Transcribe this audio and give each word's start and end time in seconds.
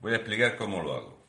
voy 0.00 0.12
a 0.12 0.16
explicar 0.16 0.56
cómo 0.56 0.82
lo 0.82 0.94
hago. 0.94 1.26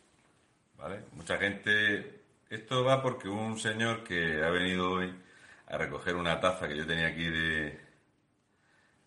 ¿Vale? 0.78 1.04
Mucha 1.14 1.38
gente. 1.38 2.22
Esto 2.50 2.84
va 2.84 3.02
porque 3.02 3.28
un 3.28 3.60
señor 3.60 4.04
que 4.04 4.44
ha 4.44 4.50
venido 4.50 4.92
hoy 4.92 5.14
a 5.68 5.78
recoger 5.78 6.16
una 6.16 6.40
taza 6.40 6.68
que 6.68 6.78
yo 6.78 6.88
tenía 6.88 7.08
aquí 7.08 7.26
de, 7.26 7.80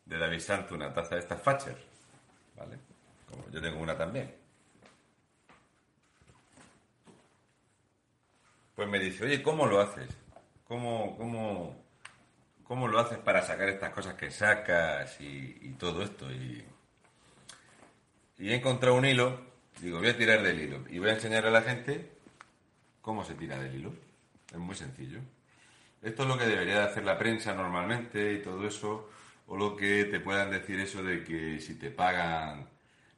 de 0.04 0.18
David 0.18 0.40
Santo, 0.40 0.74
una 0.74 0.92
taza 0.92 1.14
de 1.14 1.22
estas 1.22 1.40
Facher. 1.40 1.76
¿Vale? 2.56 2.78
Como 3.30 3.48
yo 3.50 3.60
tengo 3.60 3.80
una 3.80 3.96
también. 3.96 4.34
Pues 8.74 8.88
me 8.88 8.98
dice, 8.98 9.24
oye, 9.24 9.42
¿cómo 9.42 9.66
lo 9.66 9.80
haces? 9.80 10.08
¿Cómo, 10.66 11.16
cómo, 11.16 11.84
cómo 12.64 12.88
lo 12.88 12.98
haces 12.98 13.18
para 13.18 13.42
sacar 13.42 13.68
estas 13.68 13.90
cosas 13.90 14.14
que 14.14 14.30
sacas 14.30 15.20
y, 15.20 15.74
todo 15.78 16.02
esto? 16.02 16.30
Y, 16.30 16.64
y 18.38 18.50
he 18.50 18.54
encontrado 18.54 18.96
un 18.96 19.04
hilo, 19.04 19.49
digo, 19.80 19.98
voy 19.98 20.08
a 20.08 20.16
tirar 20.16 20.42
del 20.42 20.60
hilo 20.60 20.84
y 20.88 20.98
voy 20.98 21.10
a 21.10 21.14
enseñar 21.14 21.46
a 21.46 21.50
la 21.50 21.62
gente 21.62 22.10
cómo 23.00 23.24
se 23.24 23.34
tira 23.34 23.58
del 23.58 23.74
hilo. 23.74 23.92
Es 24.52 24.58
muy 24.58 24.74
sencillo. 24.74 25.20
Esto 26.02 26.22
es 26.22 26.28
lo 26.28 26.38
que 26.38 26.46
debería 26.46 26.80
de 26.80 26.84
hacer 26.84 27.04
la 27.04 27.18
prensa 27.18 27.54
normalmente 27.54 28.32
y 28.32 28.42
todo 28.42 28.66
eso, 28.66 29.10
o 29.46 29.56
lo 29.56 29.76
que 29.76 30.04
te 30.04 30.20
puedan 30.20 30.50
decir 30.50 30.80
eso 30.80 31.02
de 31.02 31.22
que 31.22 31.60
si 31.60 31.74
te 31.74 31.90
pagan, 31.90 32.68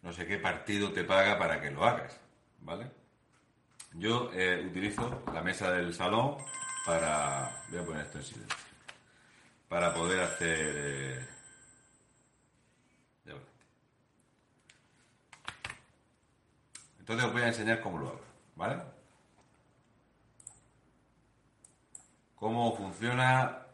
no 0.02 0.12
sé 0.12 0.26
qué 0.26 0.38
partido 0.38 0.92
te 0.92 1.04
paga 1.04 1.38
para 1.38 1.60
que 1.60 1.70
lo 1.70 1.84
hagas, 1.84 2.18
¿vale? 2.60 2.90
Yo 3.94 4.30
eh, 4.34 4.64
utilizo 4.66 5.22
la 5.32 5.42
mesa 5.42 5.70
del 5.70 5.92
salón 5.94 6.38
para... 6.86 7.62
Voy 7.70 7.78
a 7.78 7.84
poner 7.84 8.06
esto 8.06 8.18
en 8.18 8.24
silencio. 8.24 8.58
Para 9.68 9.94
poder 9.94 10.20
hacer... 10.20 10.74
Eh, 10.76 11.31
Entonces 17.12 17.28
os 17.28 17.34
voy 17.34 17.42
a 17.42 17.48
enseñar 17.48 17.80
cómo 17.82 17.98
lo 17.98 18.08
hago, 18.08 18.20
¿vale? 18.56 18.82
Cómo 22.34 22.74
funciona 22.74 23.66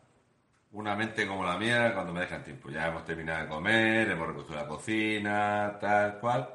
una 0.73 0.97
mente 0.97 1.25
como 1.25 1.45
la 1.45 1.57
mía 1.57 1.95
cuando 1.95 2.13
me 2.13 2.23
dejan 2.23 2.43
tiempo. 2.43 2.69
Ya 2.69 2.89
hemos 2.89 3.05
terminado 3.05 3.45
de 3.45 3.49
comer, 3.49 4.11
hemos 4.11 4.27
recogido 4.27 4.57
la 4.57 4.67
cocina, 4.67 5.79
tal 5.81 6.19
cual. 6.19 6.49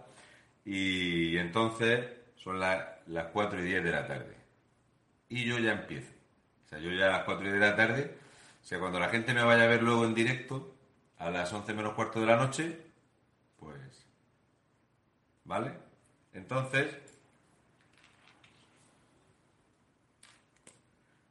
Y 0.65 1.37
entonces 1.37 2.05
son 2.35 2.59
las 2.59 2.85
las 3.07 3.27
4 3.27 3.61
y 3.61 3.63
10 3.63 3.83
de 3.85 3.91
la 3.91 4.05
tarde. 4.05 4.35
Y 5.29 5.45
yo 5.45 5.59
ya 5.59 5.71
empiezo. 5.71 6.11
O 6.65 6.67
sea, 6.67 6.79
yo 6.79 6.91
ya 6.91 7.07
a 7.07 7.11
las 7.11 7.23
4 7.23 7.45
y 7.45 7.49
10 7.49 7.61
de 7.61 7.69
la 7.69 7.75
tarde, 7.77 8.17
o 8.61 8.65
sea, 8.65 8.79
cuando 8.79 8.99
la 8.99 9.07
gente 9.07 9.33
me 9.33 9.43
vaya 9.43 9.63
a 9.63 9.67
ver 9.67 9.83
luego 9.83 10.03
en 10.03 10.13
directo, 10.13 10.75
a 11.17 11.29
las 11.29 11.53
11 11.53 11.73
menos 11.73 11.93
cuarto 11.93 12.19
de 12.19 12.25
la 12.25 12.35
noche, 12.35 12.77
pues... 13.57 14.05
¿Vale? 15.45 15.92
Entonces, 16.33 16.97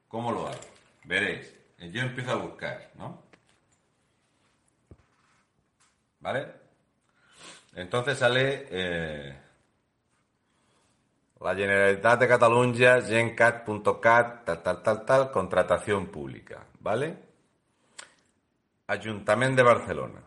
¿cómo 0.09 0.33
lo 0.33 0.47
hago? 0.47 0.61
Veréis, 1.05 1.55
yo 1.78 2.03
empiezo 2.03 2.33
a 2.33 2.36
buscar, 2.36 2.91
¿no? 2.97 3.22
¿Vale? 6.20 6.47
Entonces 7.75 8.19
sale... 8.19 8.67
Eh, 8.70 9.39
la 11.42 11.55
Generalitat 11.56 12.20
de 12.20 12.28
Catalunya, 12.28 13.03
gencat.cat, 13.03 14.44
tal, 14.44 14.62
tal, 14.62 14.83
tal, 14.83 15.05
tal, 15.05 15.31
contratación 15.33 16.06
pública, 16.06 16.64
¿vale? 16.78 17.16
Ayuntamiento 18.87 19.56
de 19.56 19.62
Barcelona. 19.62 20.22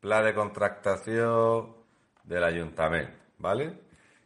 Plan 0.00 0.24
de 0.24 0.34
contratación 0.34 1.76
del 2.24 2.42
ayuntamiento, 2.42 3.21
¿vale? 3.42 3.74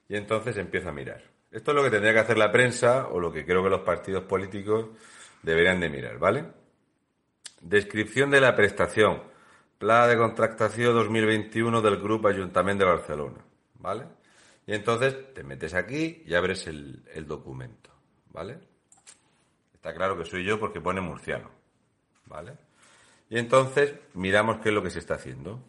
Y 0.08 0.14
entonces 0.16 0.56
empiezo 0.58 0.90
a 0.90 0.92
mirar. 0.92 1.22
Esto 1.50 1.70
es 1.70 1.74
lo 1.74 1.82
que 1.82 1.90
tendría 1.90 2.12
que 2.12 2.20
hacer 2.20 2.38
la 2.38 2.52
prensa 2.52 3.08
o 3.08 3.18
lo 3.18 3.32
que 3.32 3.44
creo 3.44 3.64
que 3.64 3.70
los 3.70 3.80
partidos 3.80 4.24
políticos 4.24 4.90
deberían 5.42 5.80
de 5.80 5.88
mirar, 5.88 6.18
¿vale? 6.18 6.44
Descripción 7.62 8.30
de 8.30 8.40
la 8.40 8.54
prestación. 8.54 9.22
Plan 9.78 10.08
de 10.08 10.16
contratación 10.16 10.94
2021 10.94 11.82
del 11.82 11.96
Grupo 11.96 12.28
Ayuntamiento 12.28 12.84
de 12.84 12.90
Barcelona, 12.90 13.44
¿vale? 13.78 14.04
Y 14.66 14.74
entonces 14.74 15.34
te 15.34 15.42
metes 15.44 15.74
aquí 15.74 16.22
y 16.26 16.34
abres 16.34 16.66
el, 16.66 17.26
documento, 17.26 17.90
¿vale? 18.30 18.58
Está 19.74 19.94
claro 19.94 20.16
que 20.16 20.24
soy 20.24 20.44
yo 20.44 20.58
porque 20.58 20.80
pone 20.80 21.00
murciano, 21.00 21.50
¿vale? 22.26 22.54
Y 23.28 23.38
entonces 23.38 23.94
miramos 24.14 24.60
qué 24.60 24.70
es 24.70 24.74
lo 24.74 24.82
que 24.82 24.90
se 24.90 24.98
está 24.98 25.14
haciendo. 25.14 25.62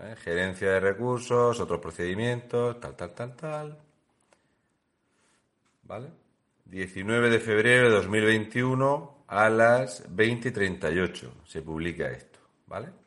¿Eh? 0.00 0.14
Gerencia 0.16 0.72
de 0.72 0.80
recursos, 0.80 1.60
otros 1.60 1.80
procedimientos, 1.80 2.80
tal, 2.80 2.96
tal, 2.96 3.14
tal, 3.14 3.36
tal. 3.36 3.78
¿Vale? 5.84 6.08
19 6.64 7.30
de 7.30 7.40
febrero 7.40 7.88
de 7.88 7.96
2021 7.96 9.24
a 9.28 9.48
las 9.48 10.04
20 10.14 10.48
y 10.48 10.52
38 10.52 11.34
se 11.44 11.62
publica 11.62 12.10
esto, 12.10 12.38
¿vale? 12.66 13.04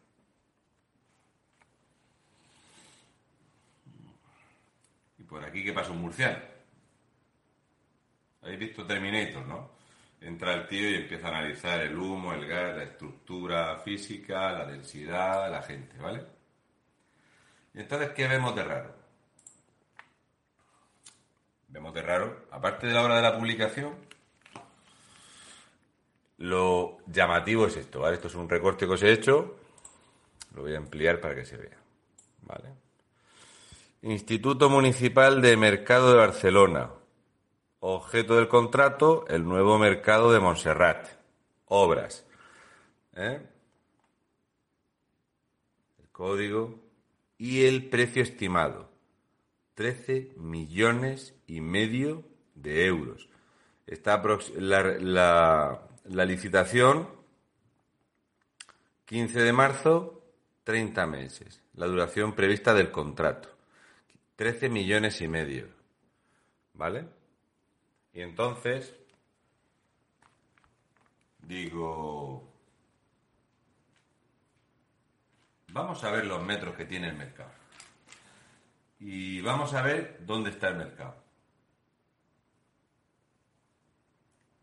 por 5.28 5.44
aquí 5.44 5.64
que 5.64 5.74
pasa 5.74 5.92
un 5.92 6.02
murciano. 6.02 6.40
Habéis 8.42 8.60
visto 8.60 8.86
Terminator, 8.86 9.46
¿no? 9.46 9.72
Entra 10.22 10.54
el 10.54 10.68
tío 10.68 10.90
y 10.90 10.96
empieza 10.96 11.28
a 11.28 11.38
analizar 11.38 11.82
el 11.82 11.98
humo, 11.98 12.34
el 12.34 12.48
gas, 12.48 12.76
la 12.76 12.84
estructura 12.84 13.78
física, 13.80 14.52
la 14.52 14.66
densidad, 14.66 15.52
la 15.52 15.62
gente, 15.62 15.98
¿vale? 16.00 16.37
Entonces, 17.78 18.10
¿qué 18.10 18.28
vemos 18.28 18.56
de 18.56 18.64
raro? 18.64 18.92
Vemos 21.68 21.94
de 21.94 22.02
raro, 22.02 22.48
aparte 22.50 22.88
de 22.88 22.94
la 22.94 23.04
hora 23.04 23.18
de 23.18 23.22
la 23.22 23.38
publicación, 23.38 23.96
lo 26.38 26.98
llamativo 27.06 27.68
es 27.68 27.78
esto, 27.78 28.00
¿vale? 28.00 28.16
Esto 28.16 28.30
es 28.30 28.36
un 28.36 28.50
recorte 28.50 28.88
que 28.88 28.94
os 28.94 29.04
he 29.04 29.12
hecho, 29.12 29.60
lo 30.56 30.64
voy 30.64 30.74
a 30.74 30.78
ampliar 30.78 31.22
para 31.22 31.36
que 31.36 31.46
se 31.46 31.56
vea, 31.56 31.78
¿vale? 32.42 32.74
Instituto 34.02 34.72
Municipal 34.72 35.40
de 35.40 35.56
Mercado 35.56 36.10
de 36.12 36.18
Barcelona. 36.18 36.90
Objeto 37.80 38.38
del 38.38 38.48
contrato, 38.48 39.26
el 39.28 39.44
nuevo 39.44 39.78
mercado 39.78 40.32
de 40.32 40.40
Montserrat. 40.40 41.10
Obras. 41.68 42.26
¿Eh? 43.14 43.40
El 46.00 46.10
código 46.10 46.87
y 47.38 47.66
el 47.66 47.90
precio 47.90 48.24
estimado. 48.24 48.90
13 49.76 50.34
millones 50.38 51.36
y 51.46 51.62
medio 51.62 52.24
de 52.56 52.86
euros. 52.86 53.30
Está 53.86 54.22
la, 54.58 55.82
la 56.06 56.26
licitación 56.26 57.08
15 59.06 59.40
de 59.40 59.54
marzo, 59.54 60.22
30 60.64 61.08
meses. 61.08 61.64
La 61.76 61.86
duración 61.86 62.34
prevista 62.34 62.74
del 62.74 62.92
contrato. 62.92 63.50
13 64.36 64.70
millones 64.70 65.22
y 65.22 65.28
medio. 65.28 65.68
¿Vale? 66.74 67.08
Y 68.14 68.22
entonces 68.22 68.94
digo, 71.40 72.52
vamos 75.78 76.04
a 76.04 76.12
ver 76.12 76.26
los 76.26 76.44
metros 76.44 76.76
que 76.76 76.84
tiene 76.86 77.10
el 77.10 77.16
mercado. 77.16 77.52
Y 79.00 79.42
vamos 79.42 79.76
a 79.76 79.84
ver 79.84 80.24
dónde 80.26 80.50
está 80.50 80.70
el 80.70 80.78
mercado. 80.78 81.16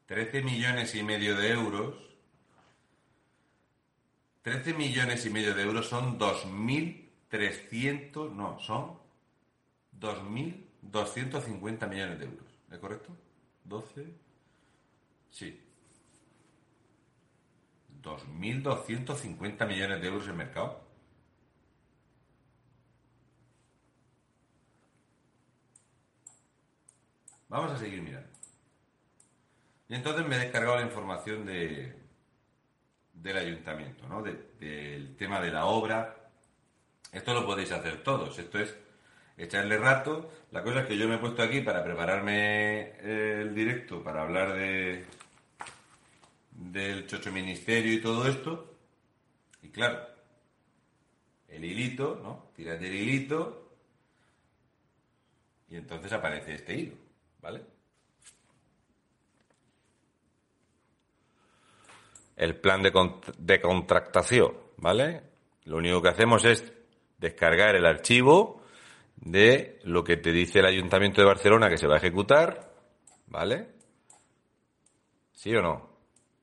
13 0.07 0.43
millones 0.43 0.93
y 0.95 1.03
medio 1.03 1.37
de 1.37 1.51
euros. 1.51 1.97
13 4.43 4.75
millones 4.75 5.25
y 5.25 5.31
medio 5.31 5.55
de 5.55 5.63
euros 5.63 5.89
son 5.89 6.19
2.300, 6.19 8.31
no, 8.33 8.59
son 8.59 8.99
2.250 9.99 11.89
millones 11.89 12.19
de 12.19 12.27
euros. 12.27 12.45
¿Es 12.71 12.79
correcto? 12.79 13.17
12. 13.65 14.15
Sí. 15.31 15.59
2.250 18.03 19.67
millones 19.67 20.03
de 20.03 20.09
euros 20.09 20.29
en 20.29 20.37
mercado. 20.37 20.84
Vamos 27.55 27.71
a 27.71 27.77
seguir 27.77 28.03
mirando. 28.03 28.29
Y 29.89 29.95
entonces 29.95 30.27
me 30.27 30.35
he 30.35 30.41
descargado 30.41 30.75
la 30.75 30.83
información 30.83 31.47
de, 31.47 31.95
del 33.13 33.37
ayuntamiento, 33.37 34.09
¿no? 34.09 34.25
del 34.25 35.15
tema 35.17 35.41
de 35.41 35.53
la 35.53 35.67
obra. 35.67 36.17
Esto 37.13 37.33
lo 37.33 37.47
podéis 37.47 37.71
hacer 37.71 38.03
todos. 38.03 38.37
Esto 38.41 38.59
es 38.59 38.75
echarle 39.37 39.79
rato. 39.79 40.33
La 40.51 40.65
cosa 40.65 40.81
es 40.81 40.87
que 40.87 40.99
yo 40.99 41.07
me 41.07 41.15
he 41.15 41.19
puesto 41.19 41.45
aquí 41.45 41.61
para 41.61 41.85
prepararme 41.85 42.99
el 42.99 43.55
directo, 43.55 44.03
para 44.03 44.23
hablar 44.23 44.55
de 44.55 45.07
del 46.51 47.07
chocho 47.07 47.31
ministerio 47.31 47.93
y 47.93 48.01
todo 48.01 48.27
esto. 48.27 48.75
Y 49.63 49.69
claro, 49.69 50.05
el 51.47 51.65
hilito, 51.65 52.19
¿no? 52.21 52.51
Tiras 52.57 52.81
del 52.81 52.95
hilito 52.97 53.71
Y 55.69 55.77
entonces 55.77 56.13
aparece 56.13 56.57
este 56.57 56.75
hilo, 56.75 57.04
¿vale? 57.45 57.63
El 62.37 62.57
plan 62.57 62.83
de, 62.83 62.91
de 63.37 63.61
contractación, 63.61 64.55
¿vale? 64.79 65.23
Lo 65.65 65.77
único 65.77 66.01
que 66.01 66.09
hacemos 66.09 66.45
es 66.47 66.73
descargar 67.19 67.77
el 67.77 67.85
archivo 67.85 68.63
de 69.17 69.79
lo 69.85 70.03
que 70.03 70.17
te 70.17 70.33
dice 70.33 70.61
el 70.61 70.67
Ayuntamiento 70.67 71.21
de 71.21 71.27
Barcelona 71.27 71.69
que 71.69 71.77
se 71.77 71.87
va 71.87 71.97
a 71.97 71.99
ejecutar, 71.99 72.73
¿vale? 73.27 73.69
¿Sí 75.33 75.55
o 75.55 75.61
no? 75.61 75.91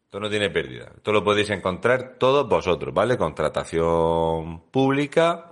Esto 0.05 0.19
no 0.19 0.29
tiene 0.29 0.51
pérdida. 0.51 0.91
Esto 0.95 1.11
lo 1.11 1.23
podéis 1.23 1.49
encontrar 1.49 2.17
todos 2.19 2.47
vosotros, 2.47 2.93
¿vale? 2.93 3.17
Contratación 3.17 4.69
pública, 4.69 5.51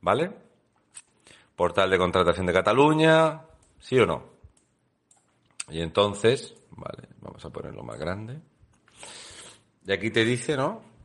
¿vale? 0.00 0.30
Portal 1.56 1.90
de 1.90 1.98
contratación 1.98 2.46
de 2.46 2.52
Cataluña, 2.52 3.42
¿sí 3.80 3.98
o 3.98 4.06
no? 4.06 4.35
Y 5.68 5.80
entonces, 5.80 6.54
vale, 6.70 7.08
vamos 7.20 7.44
a 7.44 7.50
ponerlo 7.50 7.82
más 7.82 7.98
grande. 7.98 8.40
Y 9.84 9.92
aquí 9.92 10.10
te 10.10 10.24
dice, 10.24 10.56
¿no? 10.56 10.96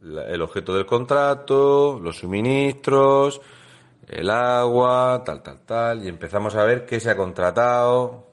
el 0.00 0.42
objeto 0.42 0.74
del 0.74 0.86
contrato, 0.86 1.98
los 2.00 2.18
suministros, 2.18 3.40
el 4.06 4.30
agua, 4.30 5.22
tal, 5.24 5.42
tal, 5.42 5.64
tal, 5.64 6.04
y 6.04 6.08
empezamos 6.08 6.54
a 6.54 6.64
ver 6.64 6.86
qué 6.86 7.00
se 7.00 7.10
ha 7.10 7.16
contratado 7.16 8.26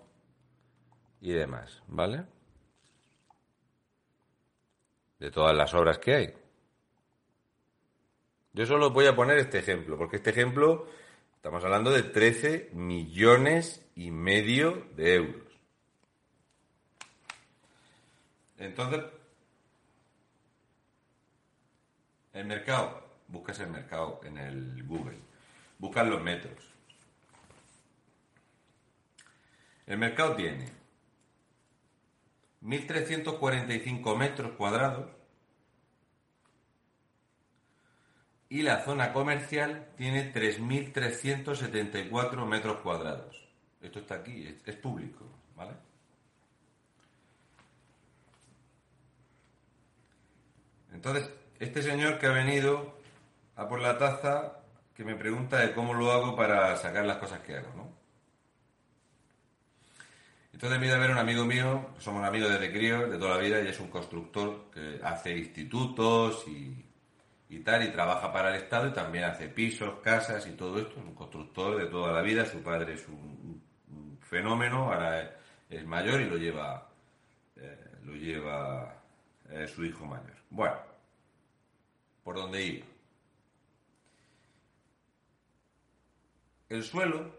y 1.21 1.31
demás, 1.33 1.81
¿vale? 1.87 2.23
De 5.19 5.31
todas 5.31 5.55
las 5.55 5.73
obras 5.73 5.97
que 5.97 6.13
hay. 6.13 6.33
Yo 8.53 8.65
solo 8.65 8.91
voy 8.91 9.07
a 9.07 9.15
poner 9.15 9.37
este 9.37 9.59
ejemplo, 9.59 9.97
porque 9.97 10.17
este 10.17 10.29
ejemplo 10.29 10.85
estamos 11.35 11.63
hablando 11.63 11.91
de 11.91 12.03
13 12.03 12.69
millones 12.73 13.85
y 13.95 14.11
medio 14.11 14.87
de 14.95 15.15
euros. 15.15 15.44
Entonces, 18.57 19.03
el 22.33 22.45
mercado, 22.45 23.03
buscas 23.27 23.59
el 23.59 23.69
mercado 23.69 24.21
en 24.23 24.37
el 24.37 24.83
Google 24.83 25.19
buscar 25.77 26.07
los 26.07 26.21
metros. 26.21 26.71
El 29.85 29.97
mercado 29.97 30.35
tiene 30.35 30.69
1.345 32.63 34.17
metros 34.17 34.53
cuadrados 34.53 35.11
y 38.49 38.63
la 38.63 38.83
zona 38.83 39.13
comercial 39.13 39.89
tiene 39.95 40.33
3.374 40.33 42.45
metros 42.45 42.81
cuadrados. 42.81 43.47
Esto 43.81 43.99
está 43.99 44.15
aquí, 44.15 44.47
es, 44.47 44.67
es 44.67 44.75
público, 44.77 45.29
¿vale? 45.55 45.73
Entonces, 50.95 51.29
este 51.59 51.81
señor 51.81 52.17
que 52.17 52.27
ha 52.27 52.31
venido 52.31 52.97
a 53.55 53.67
por 53.67 53.81
la 53.81 53.97
taza 53.97 54.59
que 54.95 55.03
me 55.03 55.15
pregunta 55.15 55.57
de 55.59 55.73
cómo 55.73 55.93
lo 55.93 56.11
hago 56.11 56.35
para 56.35 56.75
sacar 56.77 57.05
las 57.05 57.17
cosas 57.17 57.41
que 57.41 57.57
hago, 57.57 57.69
¿no? 57.75 57.93
Entonces 60.53 60.79
me 60.79 60.89
a 60.89 60.97
ver 60.97 61.11
un 61.11 61.17
amigo 61.17 61.43
mío, 61.43 61.89
somos 61.99 62.25
amigos 62.25 62.49
desde 62.49 62.71
crío, 62.71 63.09
de 63.09 63.17
toda 63.17 63.35
la 63.35 63.43
vida, 63.43 63.61
y 63.61 63.67
es 63.67 63.77
un 63.81 63.89
constructor 63.89 64.71
que 64.73 65.01
hace 65.03 65.37
institutos 65.37 66.45
y, 66.47 67.59
tal, 67.59 67.83
y 67.83 67.91
trabaja 67.91 68.31
para 68.31 68.55
el 68.55 68.63
Estado 68.63 68.87
y 68.87 68.93
también 68.93 69.25
hace 69.25 69.49
pisos, 69.49 69.99
casas 70.01 70.47
y 70.47 70.51
todo 70.51 70.79
esto, 70.79 70.97
es 70.97 71.05
un 71.05 71.13
constructor 71.13 71.77
de 71.77 71.87
toda 71.87 72.13
la 72.13 72.21
vida, 72.21 72.45
su 72.45 72.63
padre 72.63 72.93
es 72.93 73.05
un, 73.09 73.61
fenómeno, 74.21 74.91
ahora 74.93 75.35
es, 75.69 75.85
mayor 75.85 76.21
y 76.21 76.25
lo 76.25 76.37
lleva, 76.37 76.89
eh, 77.57 77.97
lo 78.03 78.15
lleva 78.15 78.94
eh, 79.49 79.67
su 79.67 79.85
hijo 79.85 80.05
mayor. 80.05 80.35
Bueno, 80.49 80.77
por 82.23 82.35
dónde 82.35 82.63
iba. 82.63 82.85
el 86.69 86.83
suelo, 86.83 87.33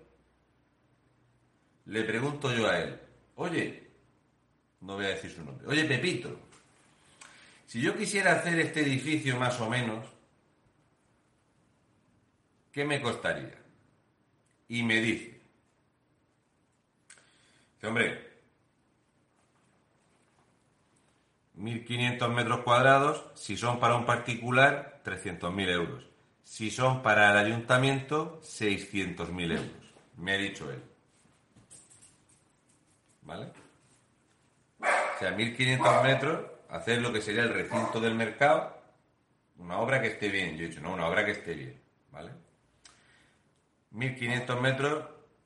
le 1.86 2.02
pregunto 2.04 2.52
yo 2.54 2.68
a 2.68 2.78
él, 2.78 3.00
oye, 3.36 3.90
no 4.80 4.94
voy 4.94 5.06
a 5.06 5.10
decir 5.10 5.30
su 5.30 5.44
nombre, 5.44 5.66
oye 5.66 5.84
Pepito, 5.84 6.38
si 7.66 7.80
yo 7.80 7.96
quisiera 7.96 8.32
hacer 8.32 8.58
este 8.60 8.80
edificio 8.80 9.36
más 9.36 9.60
o 9.60 9.68
menos, 9.68 10.06
¿qué 12.72 12.84
me 12.84 13.00
costaría? 13.00 13.58
Y 14.68 14.82
me 14.82 15.00
dice, 15.00 15.40
hombre, 17.82 18.25
1.500 21.58 22.28
metros 22.28 22.60
cuadrados, 22.60 23.24
si 23.34 23.56
son 23.56 23.80
para 23.80 23.96
un 23.96 24.04
particular, 24.04 25.00
300.000 25.04 25.68
euros. 25.70 26.04
Si 26.42 26.70
son 26.70 27.02
para 27.02 27.32
el 27.32 27.38
ayuntamiento, 27.38 28.40
600.000 28.42 29.52
euros. 29.52 29.94
Me 30.16 30.32
ha 30.32 30.36
dicho 30.36 30.70
él. 30.70 30.82
¿Vale? 33.22 33.46
O 34.80 35.18
sea, 35.18 35.36
1.500 35.36 36.02
metros, 36.02 36.46
hacer 36.68 37.00
lo 37.00 37.12
que 37.12 37.22
sería 37.22 37.42
el 37.42 37.54
recinto 37.54 38.00
del 38.00 38.14
mercado, 38.14 38.76
una 39.58 39.78
obra 39.78 40.00
que 40.00 40.08
esté 40.08 40.28
bien. 40.28 40.56
Yo 40.56 40.66
he 40.66 40.68
dicho, 40.68 40.80
no, 40.80 40.92
una 40.92 41.06
obra 41.06 41.24
que 41.24 41.32
esté 41.32 41.54
bien. 41.54 41.80
¿Vale? 42.12 42.30
1.500 43.94 44.60
metros, 44.60 45.04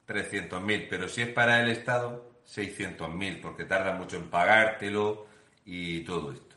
300.000. 0.09 0.87
Pero 0.91 1.09
si 1.09 1.23
es 1.23 1.29
para 1.29 1.63
el 1.63 1.71
Estado, 1.71 2.33
600.000, 2.47 3.41
porque 3.41 3.65
tarda 3.65 3.93
mucho 3.95 4.17
en 4.17 4.29
pagártelo 4.29 5.30
y 5.73 6.01
todo 6.01 6.33
esto. 6.33 6.57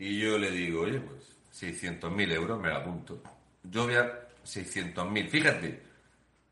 Y 0.00 0.18
yo 0.18 0.36
le 0.36 0.50
digo, 0.50 0.80
oye, 0.80 0.98
pues 0.98 1.36
600.000 1.52 2.32
euros, 2.32 2.60
me 2.60 2.70
la 2.70 2.78
apunto. 2.78 3.22
Yo 3.62 3.84
voy 3.84 3.94
a 3.94 4.28
600.000. 4.44 5.28
Fíjate, 5.28 5.80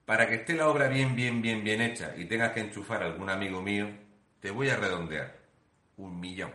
para 0.06 0.28
que 0.28 0.36
esté 0.36 0.54
la 0.54 0.68
obra 0.68 0.86
bien, 0.86 1.16
bien, 1.16 1.42
bien, 1.42 1.64
bien 1.64 1.80
hecha 1.80 2.14
y 2.16 2.26
tengas 2.26 2.52
que 2.52 2.60
enchufar 2.60 3.02
a 3.02 3.06
algún 3.06 3.28
amigo 3.28 3.60
mío, 3.60 3.88
te 4.38 4.52
voy 4.52 4.68
a 4.68 4.76
redondear 4.76 5.36
un 5.96 6.20
millón. 6.20 6.52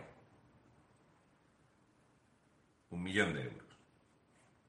Un 2.88 3.02
millón 3.02 3.34
de 3.34 3.42
euros. 3.42 3.68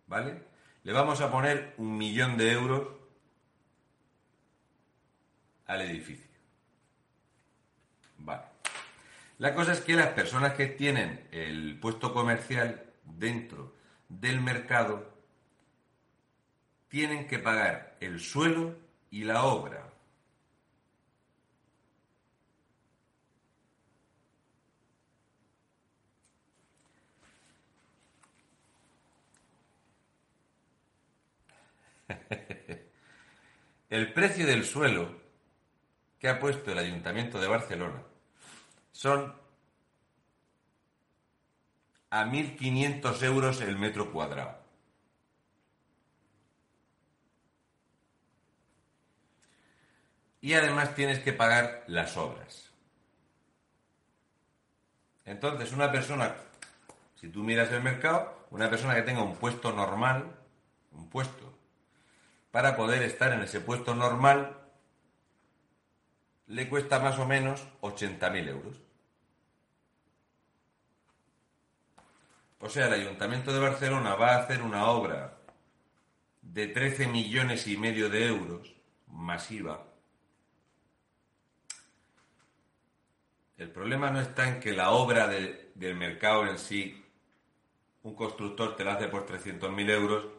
¿Vale? 0.06 0.44
Le 0.84 0.92
vamos 0.92 1.22
a 1.22 1.32
poner 1.32 1.76
un 1.78 1.98
millón 1.98 2.36
de 2.36 2.52
euros 2.52 2.90
al 5.66 5.82
edificio. 5.84 6.30
Vale. 8.20 8.44
La 9.40 9.56
cosa 9.56 9.72
es 9.72 9.80
que 9.82 9.94
las 9.94 10.10
personas 10.10 10.54
que 10.54 10.68
tienen 10.68 11.28
el 11.32 11.80
puesto 11.80 12.14
comercial 12.14 12.92
dentro 13.06 13.74
del 14.10 14.42
mercado 14.42 15.18
tienen 16.90 17.26
que 17.28 17.40
pagar 17.40 17.96
el 18.02 18.20
suelo 18.20 18.76
y 19.10 19.24
la 19.24 19.44
obra. 19.44 19.94
el 33.90 34.12
precio 34.14 34.46
del 34.46 34.66
suelo 34.66 35.18
que 36.20 36.28
ha 36.28 36.40
puesto 36.40 36.74
el 36.74 36.80
Ayuntamiento 36.80 37.40
de 37.40 37.48
Barcelona 37.48 38.09
son 38.92 39.36
a 42.10 42.26
1.500 42.26 43.24
euros 43.24 43.62
el 43.62 43.78
metro 43.78 44.12
cuadrado. 44.12 44.58
Y 50.42 50.54
además 50.54 50.96
tienes 50.96 51.20
que 51.20 51.34
pagar 51.34 51.84
las 51.88 52.16
obras. 52.16 52.70
Entonces, 55.26 55.74
una 55.74 55.92
persona, 55.92 56.34
si 57.16 57.28
tú 57.28 57.44
miras 57.44 57.72
el 57.72 57.84
mercado, 57.84 58.48
una 58.50 58.70
persona 58.70 58.96
que 58.96 59.04
tenga 59.04 59.22
un 59.22 59.36
puesto 59.36 59.72
normal, 59.72 60.36
un 60.94 61.10
puesto, 61.10 61.54
para 62.52 62.76
poder 62.76 63.04
estar 63.04 63.34
en 63.34 63.42
ese 63.42 63.60
puesto 63.60 63.94
normal, 63.94 64.59
le 66.50 66.68
cuesta 66.68 67.00
más 67.00 67.18
o 67.20 67.26
menos 67.26 67.66
80.000 67.82 68.50
euros. 68.50 68.82
O 72.60 72.68
sea, 72.68 72.88
el 72.88 72.94
Ayuntamiento 72.94 73.54
de 73.54 73.60
Barcelona 73.60 74.16
va 74.16 74.34
a 74.34 74.44
hacer 74.44 74.62
una 74.62 74.88
obra 74.90 75.38
de 76.42 76.68
13 76.68 77.08
millones 77.08 77.68
y 77.68 77.78
medio 77.78 78.10
de 78.10 78.26
euros, 78.26 78.76
masiva. 79.08 79.86
El 83.58 83.70
problema 83.70 84.10
no 84.10 84.20
está 84.20 84.50
en 84.50 84.60
que 84.60 84.74
la 84.74 84.90
obra 84.90 85.28
del 85.28 85.96
mercado 85.96 86.48
en 86.48 86.58
sí, 86.58 87.06
un 88.02 88.16
constructor 88.16 88.76
te 88.76 88.84
la 88.84 88.94
hace 88.94 89.08
por 89.08 89.28
300.000 89.28 89.90
euros, 89.92 90.39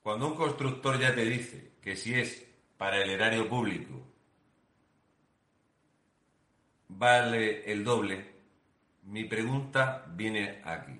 cuando 0.03 0.27
un 0.27 0.35
constructor 0.35 0.99
ya 0.99 1.15
te 1.15 1.23
dice 1.23 1.71
que 1.81 1.95
si 1.95 2.15
es 2.15 2.45
para 2.77 3.01
el 3.01 3.11
erario 3.11 3.47
público 3.47 4.05
vale 6.89 7.71
el 7.71 7.85
doble, 7.85 8.30
mi 9.03 9.25
pregunta 9.25 10.05
viene 10.09 10.61
aquí. 10.63 10.99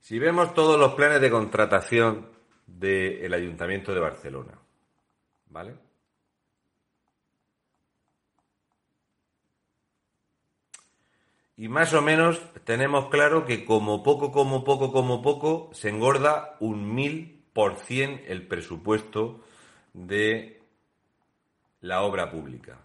Si 0.00 0.18
vemos 0.18 0.52
todos 0.54 0.78
los 0.78 0.94
planes 0.94 1.20
de 1.20 1.30
contratación 1.30 2.28
del 2.66 3.32
Ayuntamiento 3.32 3.94
de 3.94 4.00
Barcelona, 4.00 4.52
¿vale? 5.48 5.74
Y 11.56 11.68
más 11.68 11.94
o 11.94 12.02
menos 12.02 12.42
tenemos 12.64 13.08
claro 13.08 13.46
que 13.46 13.64
como 13.64 14.02
poco, 14.02 14.32
como 14.32 14.64
poco, 14.64 14.92
como 14.92 15.22
poco, 15.22 15.70
se 15.72 15.88
engorda 15.88 16.56
un 16.60 16.94
mil 16.94 17.44
por 17.52 17.76
cien 17.76 18.22
el 18.26 18.46
presupuesto 18.46 19.40
de 19.92 20.60
la 21.80 22.02
obra 22.02 22.30
pública 22.30 22.83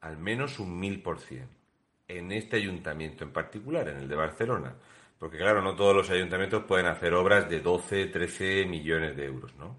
al 0.00 0.18
menos 0.18 0.58
un 0.58 0.78
mil 0.78 1.02
por 1.02 1.20
cien 1.20 1.48
en 2.08 2.32
este 2.32 2.56
ayuntamiento 2.56 3.24
en 3.24 3.32
particular, 3.32 3.88
en 3.88 3.98
el 3.98 4.08
de 4.08 4.16
Barcelona. 4.16 4.74
Porque 5.18 5.38
claro, 5.38 5.62
no 5.62 5.76
todos 5.76 5.94
los 5.94 6.10
ayuntamientos 6.10 6.64
pueden 6.64 6.86
hacer 6.86 7.14
obras 7.14 7.48
de 7.48 7.60
12, 7.60 8.06
13 8.06 8.64
millones 8.66 9.16
de 9.16 9.26
euros, 9.26 9.54
¿no? 9.56 9.76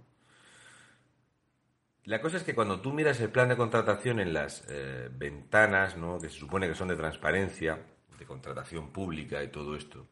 La 2.05 2.19
cosa 2.19 2.37
es 2.37 2.43
que 2.43 2.55
cuando 2.55 2.81
tú 2.81 2.93
miras 2.93 3.19
el 3.21 3.29
plan 3.29 3.49
de 3.49 3.57
contratación 3.57 4.19
en 4.19 4.33
las 4.33 4.65
eh, 4.69 5.07
ventanas, 5.11 5.97
¿no? 5.97 6.19
que 6.19 6.29
se 6.29 6.39
supone 6.39 6.67
que 6.67 6.73
son 6.73 6.87
de 6.87 6.95
transparencia, 6.95 7.77
de 8.17 8.25
contratación 8.25 8.91
pública 8.91 9.43
y 9.43 9.49
todo 9.49 9.75
esto, 9.75 10.07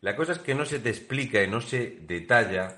la 0.00 0.14
cosa 0.14 0.32
es 0.32 0.38
que 0.38 0.54
no 0.54 0.64
se 0.64 0.78
te 0.78 0.90
explica 0.90 1.42
y 1.42 1.48
no 1.48 1.60
se 1.60 1.98
detalla 2.02 2.76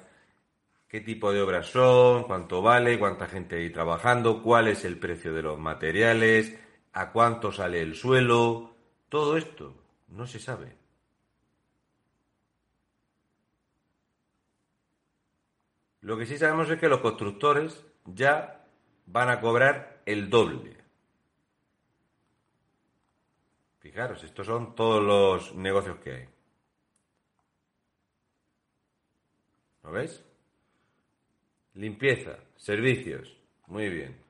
qué 0.88 1.00
tipo 1.00 1.32
de 1.32 1.42
obras 1.42 1.66
son, 1.66 2.24
cuánto 2.24 2.62
vale, 2.62 2.98
cuánta 2.98 3.26
gente 3.26 3.56
hay 3.56 3.68
trabajando, 3.70 4.42
cuál 4.42 4.68
es 4.68 4.86
el 4.86 4.98
precio 4.98 5.34
de 5.34 5.42
los 5.42 5.58
materiales, 5.58 6.58
a 6.96 7.12
cuánto 7.12 7.52
sale 7.52 7.82
el 7.82 7.94
suelo, 7.94 8.74
todo 9.10 9.36
esto 9.36 9.74
no 10.08 10.26
se 10.26 10.38
sabe. 10.38 10.74
Lo 16.00 16.16
que 16.16 16.24
sí 16.24 16.38
sabemos 16.38 16.70
es 16.70 16.80
que 16.80 16.88
los 16.88 17.00
constructores 17.00 17.84
ya 18.06 18.64
van 19.04 19.28
a 19.28 19.42
cobrar 19.42 20.00
el 20.06 20.30
doble. 20.30 20.74
Fijaros, 23.80 24.24
estos 24.24 24.46
son 24.46 24.74
todos 24.74 25.02
los 25.02 25.54
negocios 25.54 25.98
que 25.98 26.12
hay. 26.12 26.28
¿Lo 29.82 29.92
veis? 29.92 30.24
Limpieza, 31.74 32.38
servicios. 32.56 33.36
Muy 33.66 33.90
bien. 33.90 34.25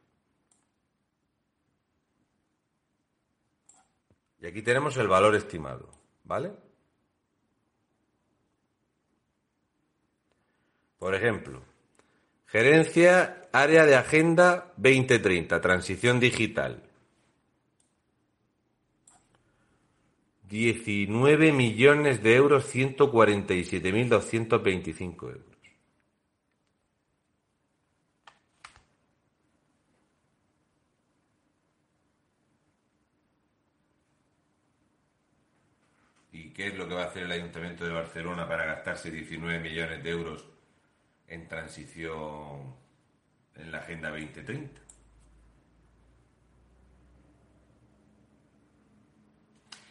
Y 4.41 4.47
aquí 4.47 4.63
tenemos 4.63 4.97
el 4.97 5.09
valor 5.09 5.35
estimado, 5.35 5.91
¿vale? 6.25 6.53
Por 10.99 11.15
ejemplo, 11.15 11.63
gerencia 12.47 13.49
área 13.53 13.85
de 13.87 13.97
agenda 13.97 14.73
2030, 14.77 15.61
transición 15.61 16.21
digital. 16.21 16.83
19 20.49 21.53
millones 21.53 22.23
de 22.23 22.37
euros, 22.37 22.73
147.225 22.75 25.23
euros. 25.23 25.56
Qué 36.57 36.69
es 36.69 36.75
lo 36.75 36.89
que 36.89 36.95
va 36.95 37.03
a 37.03 37.07
hacer 37.09 37.25
el 37.25 37.33
Ayuntamiento 37.33 37.85
de 37.85 37.93
Barcelona 37.93 38.49
para 38.49 38.65
gastarse 38.65 39.11
19 39.11 39.61
millones 39.61 40.03
de 40.03 40.09
euros 40.09 40.49
en 41.29 41.47
transición 41.49 42.75
en 43.57 43.71
la 43.71 43.81
Agenda 43.81 44.09
2030. 44.09 44.81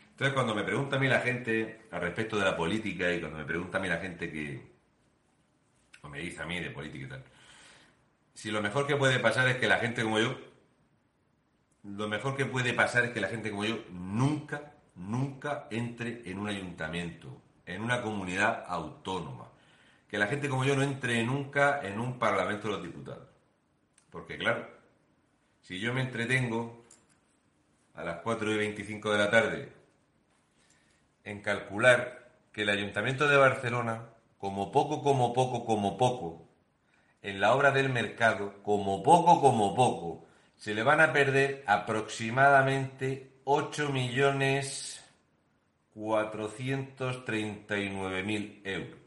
Entonces, 0.10 0.34
cuando 0.34 0.56
me 0.56 0.64
pregunta 0.64 0.96
a 0.96 1.00
mí 1.00 1.08
la 1.08 1.20
gente 1.20 1.88
al 1.92 2.02
respecto 2.02 2.36
de 2.36 2.46
la 2.46 2.58
política 2.58 3.14
y 3.14 3.20
cuando 3.20 3.38
me 3.38 3.46
pregunta 3.46 3.78
a 3.78 3.82
mí 3.82 3.88
la 3.88 4.00
gente 4.00 4.32
que, 4.32 4.60
o 6.02 6.10
me 6.10 6.18
dice 6.18 6.42
a 6.42 6.48
mí 6.48 6.60
de 6.60 6.72
política 6.72 7.06
y 7.06 7.10
tal, 7.10 7.24
si 8.34 8.50
lo 8.50 8.64
mejor 8.64 8.88
que 8.88 8.96
puede 8.96 9.20
pasar 9.20 9.48
es 9.50 9.58
que 9.58 9.68
la 9.68 9.78
gente 9.78 10.02
como 10.02 10.20
yo, 10.20 10.36
lo 11.84 12.08
mejor 12.08 12.36
que 12.36 12.46
puede 12.46 12.74
pasar 12.74 13.06
es 13.06 13.12
que 13.12 13.22
la 13.22 13.28
gente 13.28 13.52
como 13.52 13.66
yo 13.66 13.86
nunca 13.92 14.75
nunca 14.96 15.68
entre 15.72 16.30
en 16.30 16.40
un 16.40 16.48
ayuntamiento, 16.48 17.42
en 17.66 17.82
una 17.82 18.02
comunidad 18.02 18.66
autónoma. 18.68 19.50
Que 20.08 20.18
la 20.18 20.28
gente 20.28 20.50
como 20.50 20.66
yo 20.66 20.76
no 20.76 20.84
entre 20.84 21.24
nunca 21.24 21.82
en 21.84 22.00
un 22.00 22.18
Parlamento 22.20 22.68
de 22.68 22.74
los 22.74 22.84
Diputados. 22.84 23.28
Porque 24.10 24.38
claro, 24.38 24.68
si 25.62 25.80
yo 25.80 25.94
me 25.94 26.02
entretengo 26.02 26.86
a 27.96 28.04
las 28.04 28.22
4 28.22 28.52
y 28.54 28.58
25 28.58 29.12
de 29.12 29.18
la 29.18 29.30
tarde 29.30 29.72
en 31.24 31.42
calcular 31.42 32.32
que 32.52 32.62
el 32.62 32.70
Ayuntamiento 32.70 33.28
de 33.28 33.36
Barcelona, 33.36 34.10
como 34.38 34.72
poco, 34.72 35.02
como 35.02 35.34
poco, 35.34 35.66
como 35.66 35.98
poco, 35.98 36.48
en 37.22 37.42
la 37.42 37.56
obra 37.56 37.72
del 37.72 37.90
mercado, 37.90 38.62
como 38.64 39.02
poco, 39.02 39.42
como 39.42 39.76
poco, 39.76 40.26
se 40.56 40.74
le 40.74 40.84
van 40.84 41.02
a 41.02 41.12
perder 41.12 41.64
aproximadamente 41.68 43.35
8 43.48 43.90
millones 43.90 45.06
439.000 45.96 48.62
euros 48.64 49.00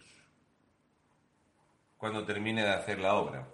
cuando 1.97 2.25
termine 2.25 2.63
de 2.63 2.71
hacer 2.71 3.01
la 3.01 3.15
obra. 3.15 3.49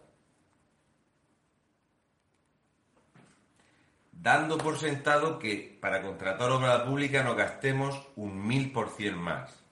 Dando 4.12 4.58
por 4.58 4.78
sentado 4.78 5.38
que 5.38 5.78
para 5.80 6.02
contratar 6.02 6.50
obra 6.50 6.84
pública 6.84 7.22
nos 7.22 7.36
gastemos 7.36 8.06
un 8.16 8.46
mil 8.46 8.70
por 8.70 8.90
cien 8.90 9.16
más. 9.16 9.64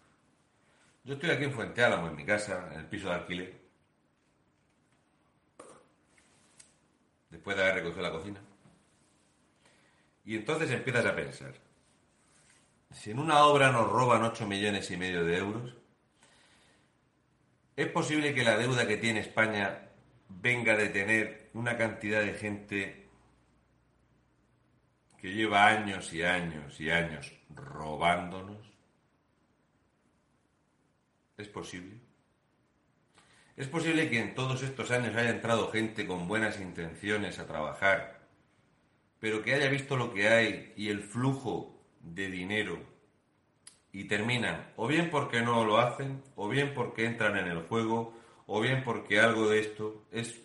Yo 1.05 1.13
estoy 1.15 1.29
aquí 1.29 1.45
en 1.45 1.53
Fuente 1.53 1.85
Álamo, 1.85 2.07
en 2.07 2.17
mi 2.17 2.25
casa, 2.25 2.71
en 2.73 2.81
el 2.81 2.87
piso 2.87 3.09
de 3.09 3.15
alquiler. 3.15 3.61
Después 7.29 7.55
de 7.55 7.63
haber 7.63 7.75
recogido 7.77 8.03
la 8.03 8.13
cocina. 8.13 8.41
Y 10.25 10.37
entonces 10.37 10.71
empiezas 10.71 11.05
a 11.07 11.17
pensar, 11.17 11.55
si 12.93 13.11
en 13.11 13.19
una 13.19 13.45
obra 13.45 13.73
nos 13.73 13.91
roban 13.91 14.23
8 14.23 14.47
millones 14.47 14.91
y 14.91 14.97
medio 14.97 15.25
de 15.25 15.39
euros, 15.39 15.75
¿es 17.77 17.89
posible 17.89 18.35
que 18.35 18.45
la 18.45 18.57
deuda 18.57 18.87
que 18.87 18.99
tiene 18.99 19.21
España 19.21 19.89
venga 20.29 20.77
de 20.77 20.89
tener 20.89 21.51
una 21.55 21.77
cantidad 21.77 22.21
de 22.21 22.35
gente 22.35 23.09
que 25.21 25.33
lleva 25.33 25.67
años 25.67 26.13
y 26.13 26.23
años 26.23 26.81
y 26.81 26.91
años 26.91 27.33
robándonos? 27.55 28.59
¿Es 31.37 31.49
posible? 31.49 31.99
¿Es 33.57 33.67
posible 33.67 34.09
que 34.09 34.21
en 34.21 34.35
todos 34.35 34.63
estos 34.63 34.91
años 34.91 35.17
haya 35.17 35.31
entrado 35.31 35.71
gente 35.71 36.07
con 36.07 36.29
buenas 36.29 36.61
intenciones 36.61 37.39
a 37.39 37.47
trabajar, 37.47 38.22
pero 39.23 39.41
que 39.41 39.55
haya 39.55 39.69
visto 39.69 39.97
lo 39.97 40.13
que 40.13 40.27
hay 40.27 40.73
y 40.77 40.89
el 40.89 41.01
flujo 41.01 41.81
de 42.01 42.29
dinero 42.29 42.83
y 43.93 44.09
terminan 44.09 44.73
o 44.75 44.89
bien 44.89 45.11
porque 45.11 45.43
no 45.43 45.65
lo 45.65 45.79
hacen, 45.79 46.21
o 46.35 46.49
bien 46.49 46.75
porque 46.75 47.05
entran 47.05 47.37
en 47.37 47.47
el 47.47 47.63
juego, 47.69 48.19
o 48.47 48.61
bien 48.61 48.83
porque 48.83 49.21
algo 49.21 49.49
de 49.49 49.61
esto 49.61 50.07
es, 50.11 50.41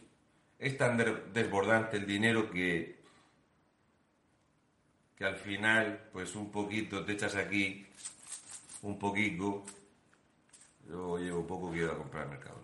es 0.60 0.78
tan 0.78 0.96
desbordante 1.34 1.98
el 1.98 2.06
dinero 2.06 2.52
que, 2.52 3.02
que 5.16 5.26
al 5.26 5.38
final, 5.38 6.10
pues 6.14 6.36
un 6.36 6.52
poquito 6.52 7.04
te 7.04 7.14
echas 7.14 7.36
aquí, 7.36 7.88
un 8.84 9.00
poquito, 9.00 9.66
yo 10.88 11.18
llevo 11.18 11.48
poco 11.48 11.72
que 11.72 11.80
iba 11.80 11.94
a 11.94 11.98
comprar 11.98 12.26
al 12.26 12.30
mercado. 12.30 12.62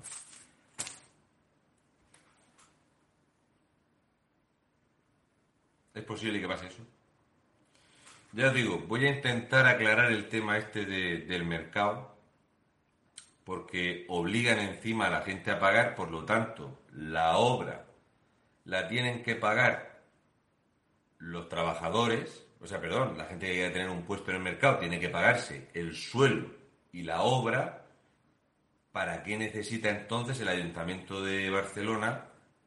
¿Es 5.94 6.04
posible 6.04 6.42
que 6.42 6.48
pase 6.48 6.68
eso? 6.68 6.84
Ya 8.32 8.52
digo, 8.52 8.80
voy 8.88 9.06
a 9.06 9.16
intentar 9.16 9.68
aclarar 9.68 10.12
el 10.12 10.28
tema 10.28 10.58
este 10.58 10.86
del 10.86 11.46
mercado, 11.46 12.18
porque 13.44 14.06
obligan 14.10 14.60
encima 14.60 15.08
a 15.08 15.12
la 15.12 15.22
gente 15.22 15.52
a 15.52 15.60
pagar, 15.60 15.94
por 15.94 16.10
lo 16.10 16.26
tanto, 16.26 16.80
la 16.92 17.38
obra 17.38 17.86
la 18.66 18.88
tienen 18.88 19.22
que 19.22 19.36
pagar 19.36 20.02
los 21.20 21.48
trabajadores, 21.48 22.46
o 22.60 22.66
sea, 22.66 22.80
perdón, 22.80 23.18
la 23.18 23.26
gente 23.26 23.46
que 23.46 23.54
quiere 23.54 23.70
tener 23.72 23.90
un 23.90 24.04
puesto 24.04 24.32
en 24.32 24.38
el 24.38 24.44
mercado 24.44 24.80
tiene 24.80 25.00
que 25.00 25.10
pagarse 25.10 25.70
el 25.74 25.96
suelo 25.96 26.50
y 26.92 27.04
la 27.04 27.22
obra. 27.22 27.86
¿Para 28.92 29.24
qué 29.24 29.38
necesita 29.38 29.90
entonces 29.90 30.40
el 30.40 30.48
Ayuntamiento 30.48 31.24
de 31.24 31.50
Barcelona 31.50 32.26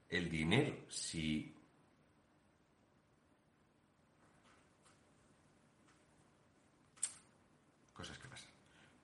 el 0.09 0.29
dinero? 0.29 0.75
Si 0.89 1.56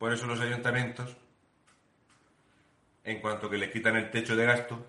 Por 0.02 0.12
eso 0.12 0.26
los 0.26 0.40
ayuntamientos, 0.40 1.16
en 3.04 3.20
cuanto 3.20 3.48
que 3.48 3.56
les 3.56 3.70
quitan 3.70 3.94
el 3.94 4.10
techo 4.10 4.34
de 4.34 4.44
gasto, 4.44 4.84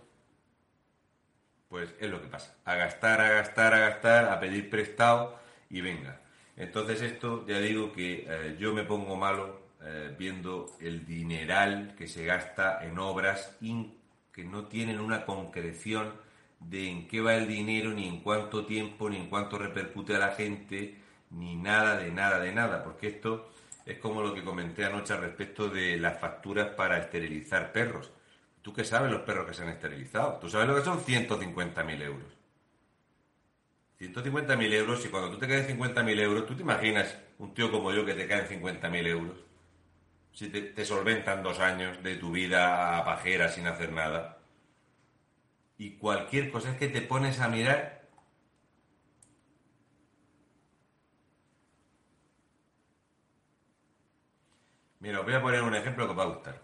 pues 1.70 1.94
es 2.00 2.10
lo 2.10 2.20
que 2.20 2.30
pasa. 2.30 2.58
A 2.66 2.74
gastar, 2.74 3.22
a 3.22 3.30
gastar, 3.30 3.76
a 3.76 3.78
gastar, 3.78 4.26
a 4.26 4.40
pedir 4.40 4.72
prestado 4.72 5.38
y 5.70 5.82
venga. 5.82 6.20
Entonces 6.58 7.04
esto, 7.04 7.46
ya 7.46 7.60
digo 7.60 7.94
que 7.94 8.26
eh, 8.28 8.58
yo 8.60 8.74
me 8.74 8.86
pongo 8.86 9.16
malo 9.16 9.62
eh, 9.84 10.16
viendo 10.18 10.76
el 10.80 11.06
dineral 11.06 11.94
que 11.96 12.08
se 12.08 12.26
gasta 12.26 12.84
en 12.84 12.98
obras 12.98 13.56
que 14.32 14.44
no 14.44 14.66
tienen 14.66 15.00
una 15.00 15.26
concreción 15.26 16.12
de 16.60 16.90
en 16.90 17.08
qué 17.08 17.22
va 17.22 17.36
el 17.36 17.48
dinero, 17.48 17.92
ni 17.92 18.08
en 18.08 18.22
cuánto 18.22 18.66
tiempo, 18.66 19.12
ni 19.12 19.18
en 19.18 19.30
cuánto 19.30 19.60
repercute 19.60 20.16
a 20.16 20.18
la 20.20 20.32
gente, 20.32 20.98
ni 21.30 21.56
nada 21.56 21.98
de 21.98 22.10
nada 22.10 22.40
de 22.40 22.52
nada, 22.52 22.84
porque 22.84 23.06
esto 23.06 23.53
es 23.86 23.98
como 23.98 24.22
lo 24.22 24.34
que 24.34 24.44
comenté 24.44 24.86
anoche 24.86 25.16
respecto 25.18 25.70
de 25.70 25.98
las 25.98 26.20
facturas 26.20 26.70
para 26.70 26.98
esterilizar 26.98 27.72
perros. 27.72 28.12
¿Tú 28.62 28.74
qué 28.74 28.86
sabes 28.86 29.12
los 29.12 29.22
perros 29.22 29.46
que 29.48 29.54
se 29.54 29.64
han 29.64 29.70
esterilizado? 29.70 30.40
¿Tú 30.40 30.50
sabes 30.50 30.68
lo 30.68 30.76
que 30.76 30.84
son 30.84 31.04
150.000 31.04 32.02
euros? 32.02 32.32
150.000 34.00 34.74
euros 34.74 35.06
y 35.06 35.10
cuando 35.10 35.32
tú 35.32 35.38
te 35.38 35.48
caes 35.48 35.70
50.000 35.70 36.20
euros, 36.20 36.46
¿tú 36.46 36.56
te 36.56 36.64
imaginas 36.64 37.18
un 37.40 37.54
tío 37.54 37.72
como 37.72 37.92
yo 37.92 38.06
que 38.06 38.14
te 38.14 38.28
caen 38.28 38.48
50.000 38.48 39.08
euros? 39.08 39.38
Si 40.32 40.50
te, 40.50 40.62
te, 40.62 40.86
solventan 40.86 41.44
dos 41.44 41.60
años 41.60 42.02
de 42.02 42.16
tu 42.16 42.32
vida 42.32 42.98
a 42.98 43.06
pajera 43.06 43.50
sin 43.50 43.68
hacer 43.68 43.92
nada. 43.92 44.40
Y 45.78 45.98
cualquier 45.98 46.50
cosa 46.50 46.72
es 46.72 46.78
que 46.78 46.88
te 46.88 47.02
pones 47.02 47.40
a 47.40 47.50
mirar 47.50 48.03
Mira, 55.04 55.20
os 55.20 55.26
voy 55.26 55.34
a 55.34 55.42
poner 55.42 55.62
un 55.62 55.76
ejemplo 55.76 56.06
que 56.06 56.12
os 56.14 56.18
va 56.18 56.24
a 56.24 56.28
gustar. 56.28 56.62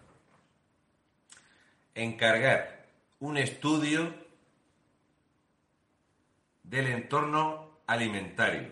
Encargar 1.93 2.85
un 3.19 3.35
estudio 3.35 4.15
del 6.63 6.87
entorno 6.87 7.81
alimentario. 7.85 8.69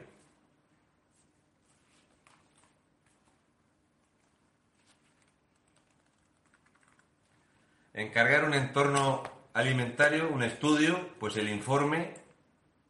Encargar 7.93 8.45
un 8.45 8.53
entorno 8.53 9.23
alimentario, 9.53 10.29
un 10.29 10.43
estudio, 10.43 11.09
pues 11.19 11.35
el 11.35 11.49
informe 11.49 12.13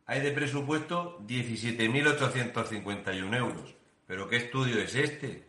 hay 0.06 0.22
de 0.22 0.32
presupuesto 0.32 1.20
17.851 1.22 3.36
euros. 3.36 3.74
¿Pero 4.06 4.30
qué 4.30 4.38
estudio 4.38 4.80
es 4.80 4.94
este? 4.94 5.47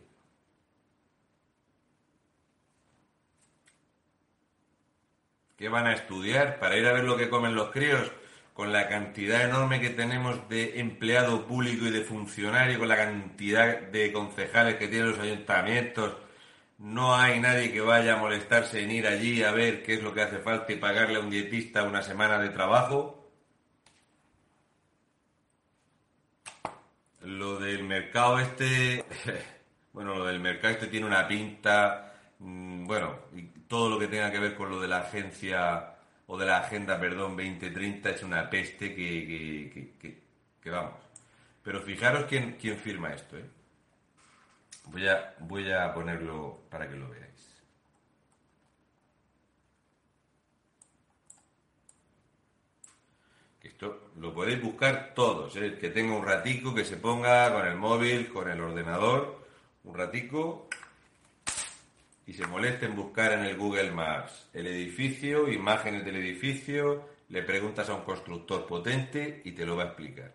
¿Qué 5.59 5.67
van 5.67 5.87
a 5.87 5.93
estudiar? 5.93 6.57
¿Para 6.57 6.77
ir 6.77 6.87
a 6.87 6.93
ver 6.93 7.03
lo 7.03 7.17
que 7.17 7.29
comen 7.29 7.53
los 7.53 7.69
críos? 7.71 8.09
Con 8.53 8.71
la 8.71 8.87
cantidad 8.87 9.43
enorme 9.43 9.81
que 9.81 9.89
tenemos 9.89 10.47
de 10.47 10.79
empleado 10.79 11.45
público 11.45 11.85
y 11.85 11.91
de 11.91 11.99
funcionario, 11.99 12.79
con 12.79 12.87
la 12.87 12.95
cantidad 12.95 13.81
de 13.81 14.13
concejales 14.13 14.75
que 14.75 14.87
tienen 14.87 15.09
los 15.09 15.19
ayuntamientos, 15.19 16.15
no 16.77 17.13
hay 17.13 17.41
nadie 17.41 17.73
que 17.73 17.81
vaya 17.81 18.13
a 18.13 18.17
molestarse 18.17 18.81
en 18.81 18.91
ir 18.91 19.05
allí 19.05 19.43
a 19.43 19.51
ver 19.51 19.83
qué 19.83 19.95
es 19.95 20.01
lo 20.01 20.13
que 20.13 20.21
hace 20.21 20.37
falta 20.39 20.71
y 20.71 20.77
pagarle 20.77 21.17
a 21.17 21.19
un 21.19 21.29
dietista 21.29 21.83
una 21.83 22.03
semana 22.03 22.39
de 22.39 22.49
trabajo. 22.51 23.29
Lo 27.23 27.59
del 27.59 27.83
mercado 27.83 28.39
este, 28.39 29.03
bueno, 29.91 30.15
lo 30.15 30.25
del 30.25 30.39
mercado 30.39 30.75
este 30.75 30.87
tiene 30.87 31.05
una 31.05 31.27
pinta, 31.27 32.13
mm, 32.39 32.85
bueno, 32.85 33.19
todo 33.69 33.87
lo 33.87 33.99
que 33.99 34.07
tenga 34.07 34.31
que 34.31 34.39
ver 34.39 34.55
con 34.55 34.71
lo 34.71 34.81
de 34.81 34.87
la 34.87 34.97
agencia 35.01 35.95
o 36.25 36.37
de 36.37 36.45
la 36.47 36.57
agenda, 36.57 36.99
perdón, 36.99 37.37
2030 37.37 38.09
es 38.09 38.23
una 38.23 38.49
peste 38.49 38.95
que, 38.95 40.21
vamos. 40.65 40.99
Pero 41.63 41.79
fijaros 41.81 42.25
quién, 42.25 42.57
quién 42.59 42.77
firma 42.77 43.13
esto, 43.13 43.37
¿eh? 43.37 43.45
Voy 44.85 45.07
a, 45.07 45.35
voy 45.39 45.71
a 45.71 45.93
ponerlo 45.93 46.61
para 46.67 46.89
que 46.89 46.95
lo 46.95 47.09
veáis. 47.09 47.61
Esto 53.61 54.09
lo 54.17 54.33
podéis 54.33 54.63
buscar 54.63 55.13
todos, 55.13 55.55
¿eh? 55.57 55.77
que 55.79 55.89
tenga 55.89 56.15
un 56.15 56.25
ratico, 56.25 56.73
que 56.73 56.85
se 56.85 56.97
ponga 56.97 57.53
con 57.53 57.67
el 57.67 57.75
móvil, 57.75 58.29
con 58.29 58.49
el 58.49 58.59
ordenador, 58.59 59.45
un 59.83 59.95
ratico 59.95 60.67
y 62.29 62.33
se 62.33 62.45
molesta 62.45 62.85
en 62.85 62.95
buscar 62.95 63.31
en 63.31 63.43
el 63.43 63.57
Google 63.57 63.89
Maps 63.89 64.49
el 64.53 64.67
edificio, 64.67 65.51
imágenes 65.51 66.05
del 66.05 66.17
edificio, 66.17 67.09
le 67.29 67.41
preguntas 67.41 67.89
a 67.89 67.95
un 67.95 68.03
constructor 68.03 68.67
potente 68.67 69.41
y 69.43 69.53
te 69.53 69.65
lo 69.65 69.75
va 69.75 69.83
a 69.83 69.85
explicar. 69.87 70.31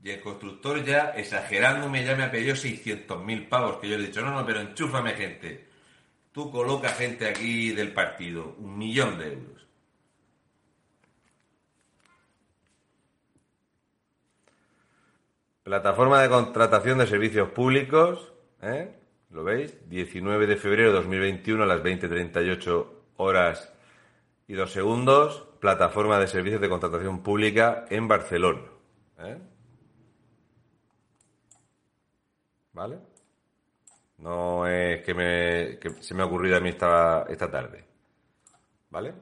Y 0.00 0.10
el 0.10 0.20
constructor 0.20 0.84
ya, 0.84 1.10
exagerándome, 1.16 2.04
ya 2.04 2.14
me 2.14 2.22
ha 2.22 2.30
pedido 2.30 2.54
600.000 2.54 3.48
pavos, 3.48 3.78
que 3.78 3.88
yo 3.88 3.98
le 3.98 4.04
he 4.04 4.06
dicho, 4.06 4.22
no, 4.22 4.30
no, 4.30 4.46
pero 4.46 4.60
enchúfame 4.60 5.14
gente. 5.14 5.66
Tú 6.30 6.52
coloca 6.52 6.90
gente 6.90 7.28
aquí 7.28 7.72
del 7.72 7.92
partido, 7.92 8.54
un 8.58 8.78
millón 8.78 9.18
de 9.18 9.32
euros. 9.32 9.66
Plataforma 15.64 16.22
de 16.22 16.28
contratación 16.28 16.98
de 16.98 17.08
servicios 17.08 17.50
públicos 17.50 18.32
¿eh? 18.62 19.01
¿Lo 19.32 19.44
veis? 19.44 19.88
19 19.88 20.46
de 20.46 20.56
febrero 20.56 20.90
de 20.90 20.96
2021 20.96 21.62
a 21.62 21.66
las 21.66 21.82
20.38 21.82 22.86
horas 23.16 23.72
y 24.46 24.52
dos 24.52 24.70
segundos, 24.70 25.48
plataforma 25.58 26.18
de 26.18 26.26
servicios 26.26 26.60
de 26.60 26.68
contratación 26.68 27.22
pública 27.22 27.86
en 27.88 28.08
Barcelona. 28.08 28.62
¿eh? 29.20 29.38
¿Vale? 32.74 32.98
No 34.18 34.66
es 34.66 35.02
que, 35.02 35.14
me, 35.14 36.02
se 36.02 36.14
me 36.14 36.22
ha 36.22 36.26
ocurrido 36.26 36.58
a 36.58 36.60
mí 36.60 36.68
esta, 36.68 37.24
esta 37.28 37.50
tarde. 37.50 37.84
¿Vale? 38.90 39.14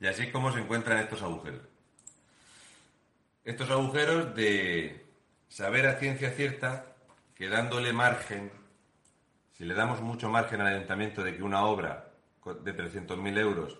Y 0.00 0.06
así 0.06 0.24
es 0.24 0.32
como 0.32 0.52
se 0.52 0.60
encuentran 0.60 0.98
estos 0.98 1.22
agujeros. 1.22 1.62
Estos 3.44 3.70
agujeros 3.70 4.34
de 4.34 5.06
saber 5.48 5.86
a 5.86 5.98
ciencia 5.98 6.30
cierta 6.32 6.86
que 7.34 7.48
dándole 7.48 7.92
margen, 7.92 8.50
si 9.52 9.64
le 9.64 9.74
damos 9.74 10.00
mucho 10.00 10.28
margen 10.28 10.60
al 10.60 10.74
ayuntamiento 10.74 11.22
de 11.22 11.36
que 11.36 11.42
una 11.42 11.64
obra 11.64 12.12
de 12.44 12.76
300.000 12.76 13.38
euros 13.38 13.78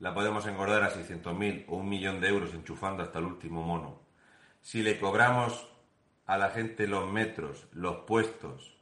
la 0.00 0.12
podemos 0.12 0.46
engordar 0.46 0.82
a 0.82 0.92
600.000 0.92 1.66
o 1.68 1.76
un 1.76 1.88
millón 1.88 2.20
de 2.20 2.28
euros 2.28 2.52
enchufando 2.54 3.02
hasta 3.02 3.18
el 3.18 3.26
último 3.26 3.62
mono, 3.62 4.00
si 4.60 4.82
le 4.82 4.98
cobramos 4.98 5.68
a 6.26 6.38
la 6.38 6.50
gente 6.50 6.86
los 6.86 7.10
metros, 7.10 7.66
los 7.72 7.98
puestos 8.06 8.76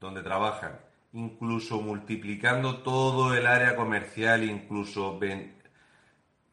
donde 0.00 0.22
trabajan, 0.22 0.80
incluso 1.12 1.80
multiplicando 1.80 2.82
todo 2.82 3.34
el 3.34 3.46
área 3.46 3.76
comercial, 3.76 4.44
incluso 4.44 5.18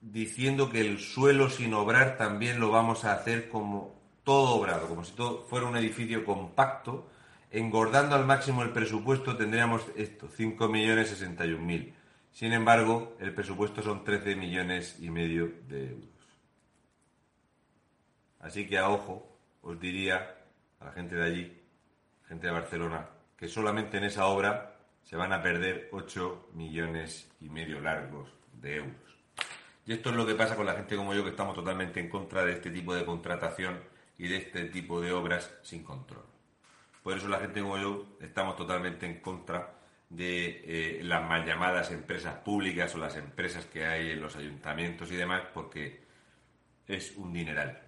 diciendo 0.02 0.70
que 0.70 0.82
el 0.82 1.00
suelo 1.00 1.50
sin 1.50 1.74
obrar 1.74 2.18
también 2.18 2.60
lo 2.60 2.72
vamos 2.72 3.06
a 3.06 3.14
hacer 3.14 3.50
como 3.50 4.02
todo 4.24 4.56
obrado, 4.56 4.88
como 4.88 5.04
si 5.04 5.14
todo 5.14 5.44
fuera 5.44 5.68
un 5.68 5.78
edificio 5.78 6.26
compacto, 6.26 7.08
engordando 7.52 8.16
al 8.16 8.26
máximo 8.26 8.64
el 8.64 8.72
presupuesto 8.72 9.38
tendríamos 9.38 9.86
esto, 9.96 10.28
5.061.000. 10.28 11.94
Sin 12.32 12.54
embargo, 12.54 13.16
el 13.20 13.34
presupuesto 13.34 13.82
son 13.82 14.04
13 14.04 14.36
millones 14.36 14.98
y 15.00 15.10
medio 15.10 15.52
de 15.68 15.92
euros. 15.92 16.10
Así 18.40 18.68
que 18.68 18.78
a 18.78 18.90
ojo, 18.90 19.38
os 19.62 19.80
diría 19.80 20.36
a 20.80 20.86
la 20.86 20.92
gente 20.94 21.16
de 21.16 21.24
allí, 21.24 21.62
gente 22.28 22.48
de 22.48 22.54
Barcelona, 22.54 23.10
que 23.38 23.48
solamente 23.48 23.98
en 23.98 24.06
esa 24.06 24.26
obra 24.26 24.78
se 25.04 25.16
van 25.16 25.34
a 25.34 25.42
perder 25.42 25.90
8 25.92 26.50
millones 26.54 27.30
y 27.40 27.50
medio 27.50 27.80
largos 27.82 28.30
de 28.54 28.78
euros. 28.78 29.11
Y 29.86 29.94
esto 29.94 30.10
es 30.10 30.16
lo 30.16 30.26
que 30.26 30.36
pasa 30.36 30.56
con 30.56 30.66
la 30.66 30.74
gente 30.74 30.96
como 30.96 31.14
yo, 31.14 31.24
que 31.24 31.32
estamos 31.32 31.56
totalmente 31.56 32.00
en 32.00 32.10
contra 32.10 32.46
de 32.46 32.54
este 32.54 32.70
tipo 32.70 32.94
de 32.94 33.06
contratación 33.06 33.80
y 34.18 34.28
de 34.28 34.38
este 34.38 34.66
tipo 34.66 35.02
de 35.02 35.12
obras 35.12 35.52
sin 35.64 35.84
control. 35.84 36.26
Por 37.02 37.18
eso 37.18 37.28
la 37.28 37.40
gente 37.40 37.62
como 37.62 37.78
yo 37.78 38.18
estamos 38.22 38.56
totalmente 38.56 39.06
en 39.06 39.20
contra 39.20 39.74
de 40.10 40.62
eh, 40.66 41.04
las 41.04 41.28
mal 41.28 41.46
llamadas 41.46 41.90
empresas 41.92 42.36
públicas 42.40 42.94
o 42.94 43.00
las 43.00 43.16
empresas 43.16 43.66
que 43.66 43.86
hay 43.86 44.12
en 44.12 44.22
los 44.22 44.36
ayuntamientos 44.36 45.12
y 45.12 45.16
demás, 45.16 45.44
porque 45.54 46.04
es 46.86 47.16
un 47.16 47.34
dineral. 47.34 47.82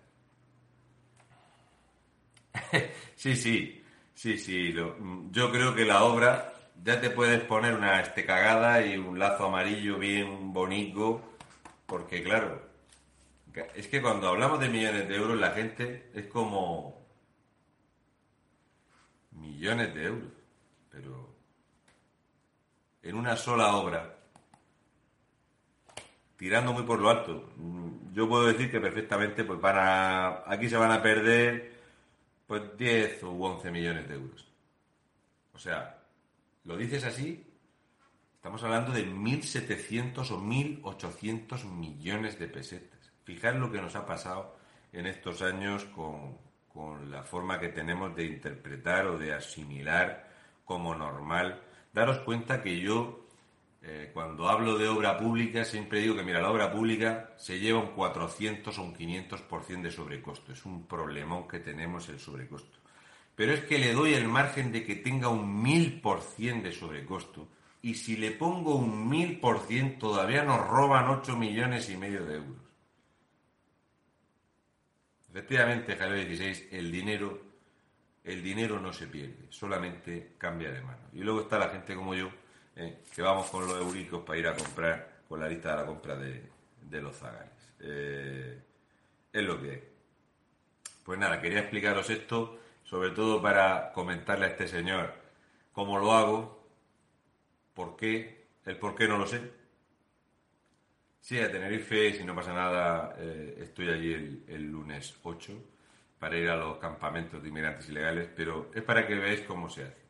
sí, 3.16 3.36
sí, 3.36 3.84
sí, 4.14 4.38
sí. 4.38 4.74
yo 4.74 5.52
creo 5.52 5.76
que 5.76 5.86
la 5.86 6.04
obra 6.04 6.54
ya 6.82 7.00
te 7.00 7.10
puedes 7.10 7.42
poner 7.42 7.74
una 7.76 8.02
estecagada 8.02 8.86
y 8.86 8.98
un 8.98 9.20
lazo 9.20 9.46
amarillo 9.46 9.98
bien 10.00 10.54
bonito 10.54 11.33
porque 11.94 12.24
claro, 12.24 12.60
es 13.76 13.88
que 13.88 14.02
cuando 14.02 14.30
hablamos 14.30 14.60
de 14.60 14.68
millones 14.68 15.08
de 15.08 15.16
euros 15.16 15.40
la 15.40 15.52
gente 15.52 16.10
es 16.16 16.26
como 16.26 17.06
millones 19.30 19.94
de 19.94 20.06
euros, 20.06 20.32
pero 20.90 21.36
en 23.04 23.16
una 23.16 23.38
sola 23.38 23.76
obra, 23.76 24.12
tirando 26.36 26.74
muy 26.74 26.82
por 26.82 27.00
lo 27.00 27.12
alto, 27.12 27.54
yo 28.12 28.28
puedo 28.28 28.48
decir 28.48 28.72
que 28.72 28.80
perfectamente 28.80 29.44
pues 29.44 29.62
van 29.62 29.78
a, 29.78 30.52
aquí 30.52 30.68
se 30.68 30.78
van 30.78 30.94
a 30.94 31.04
perder 31.04 31.80
pues 32.48 32.76
10 32.76 33.22
o 33.22 33.30
11 33.34 33.70
millones 33.70 34.10
de 34.10 34.16
euros. 34.16 34.52
O 35.54 35.60
sea, 35.60 36.00
lo 36.64 36.76
dices 36.76 37.04
así 37.04 37.53
Estamos 38.44 38.62
hablando 38.66 38.92
de 38.92 39.08
1.700 39.08 40.32
o 40.32 40.42
1.800 40.42 41.64
millones 41.64 42.38
de 42.38 42.50
pesetas. 42.50 43.00
Fijar 43.24 43.56
lo 43.56 43.72
que 43.72 43.82
nos 43.82 43.96
ha 43.96 44.06
pasado 44.06 44.58
en 44.92 45.08
estos 45.08 45.42
años 45.42 45.86
con, 45.86 47.10
la 47.10 47.24
forma 47.24 47.58
que 47.58 47.70
tenemos 47.70 48.14
de 48.18 48.26
interpretar 48.26 49.08
o 49.08 49.18
de 49.18 49.34
asimilar 49.34 50.30
como 50.66 50.94
normal. 50.94 51.62
Daros 51.94 52.20
cuenta 52.20 52.62
que 52.62 52.82
yo, 52.82 53.30
eh, 53.82 54.12
cuando 54.14 54.50
hablo 54.50 54.78
de 54.78 54.90
obra 54.90 55.18
pública, 55.18 55.64
siempre 55.64 56.02
digo 56.02 56.18
que, 56.18 56.24
mira, 56.24 56.42
la 56.42 56.52
obra 56.52 56.70
pública 56.70 57.32
se 57.38 57.60
lleva 57.60 57.80
un 57.80 57.94
400 57.96 58.78
o 58.78 58.84
un 58.84 58.94
500% 58.94 59.84
de 59.84 59.92
sobrecosto. 59.92 60.52
Es 60.52 60.66
un 60.66 60.86
problemón 60.86 61.48
que 61.48 61.60
tenemos 61.60 62.10
el 62.10 62.20
sobrecosto. 62.20 62.78
Pero 63.38 63.54
es 63.54 63.62
que 63.62 63.80
le 63.80 63.94
doy 63.94 64.16
el 64.16 64.28
margen 64.28 64.74
de 64.74 64.84
que 64.84 64.98
tenga 64.98 65.30
un 65.30 65.64
1000% 65.64 66.62
de 66.62 66.74
sobrecosto 66.74 67.48
y 67.84 67.96
si 67.96 68.15
le 68.15 68.32
pongo 68.32 68.76
un 68.76 69.10
mil 69.10 69.39
por 69.41 69.67
cien 69.67 70.00
todavía 70.00 70.43
nos 70.43 70.65
roban 70.65 71.10
8 71.10 71.36
millones 71.36 71.89
y 71.89 71.98
medio 71.98 72.26
de 72.26 72.36
euros. 72.36 72.62
Efectivamente, 75.30 75.98
Javier 75.98 76.26
16, 76.26 76.69
el 76.72 76.91
dinero, 76.91 77.41
el 78.24 78.41
dinero 78.41 78.80
no 78.80 78.93
se 78.93 79.08
pierde, 79.08 79.48
solamente 79.50 80.36
cambia 80.38 80.72
de 80.72 80.82
mano. 80.82 81.10
Y 81.12 81.24
luego 81.24 81.41
está 81.41 81.60
la 81.60 81.69
gente 81.69 81.93
como 81.93 82.15
yo, 82.15 82.30
eh, 82.78 83.02
que 83.13 83.22
vamos 83.22 83.50
con 83.50 83.67
los 83.67 83.78
euricos 83.78 84.24
para 84.24 84.39
ir 84.39 84.48
a 84.48 84.56
comprar 84.56 85.24
con 85.28 85.41
la 85.41 85.50
lista 85.50 85.72
de 85.72 85.76
la 85.76 85.86
compra 85.86 86.15
de, 86.15 87.02
los 87.02 87.17
zagales. 87.17 87.74
Eh, 87.82 88.62
es 89.34 89.43
lo 89.43 89.62
que 89.62 89.74
es. 89.74 89.82
Pues 91.04 91.19
nada, 91.19 91.41
quería 91.41 91.60
explicaros 91.60 92.10
esto, 92.10 92.60
sobre 92.84 93.10
todo 93.10 93.41
para 93.41 93.91
comentarle 93.91 94.46
a 94.46 94.50
este 94.50 94.69
señor 94.69 95.13
cómo 95.74 96.00
lo 96.00 96.13
hago, 96.13 96.62
¿Por 97.74 97.96
qué? 97.96 98.48
El 98.66 98.78
por 98.78 98.96
qué 98.96 99.08
no 99.08 99.18
lo 99.18 99.28
sé. 99.28 99.42
Sí, 101.20 101.40
a 101.40 101.52
Tenerife, 101.52 102.14
si 102.14 102.24
no 102.24 102.36
pasa 102.36 102.54
nada, 102.54 103.16
eh, 103.18 103.60
estoy 103.62 103.90
allí 103.90 104.44
el, 104.48 104.64
lunes 104.64 105.16
8 105.24 105.54
para 106.20 106.38
ir 106.38 106.50
a 106.50 106.58
los 106.58 106.78
campamentos 106.78 107.42
de 107.42 107.50
inmigrantes 107.50 107.88
ilegales, 107.90 108.30
pero 108.36 108.72
es 108.74 108.84
para 108.84 109.08
que 109.08 109.16
veáis 109.16 109.42
cómo 109.42 109.70
se 109.70 109.84
hace. 109.84 110.04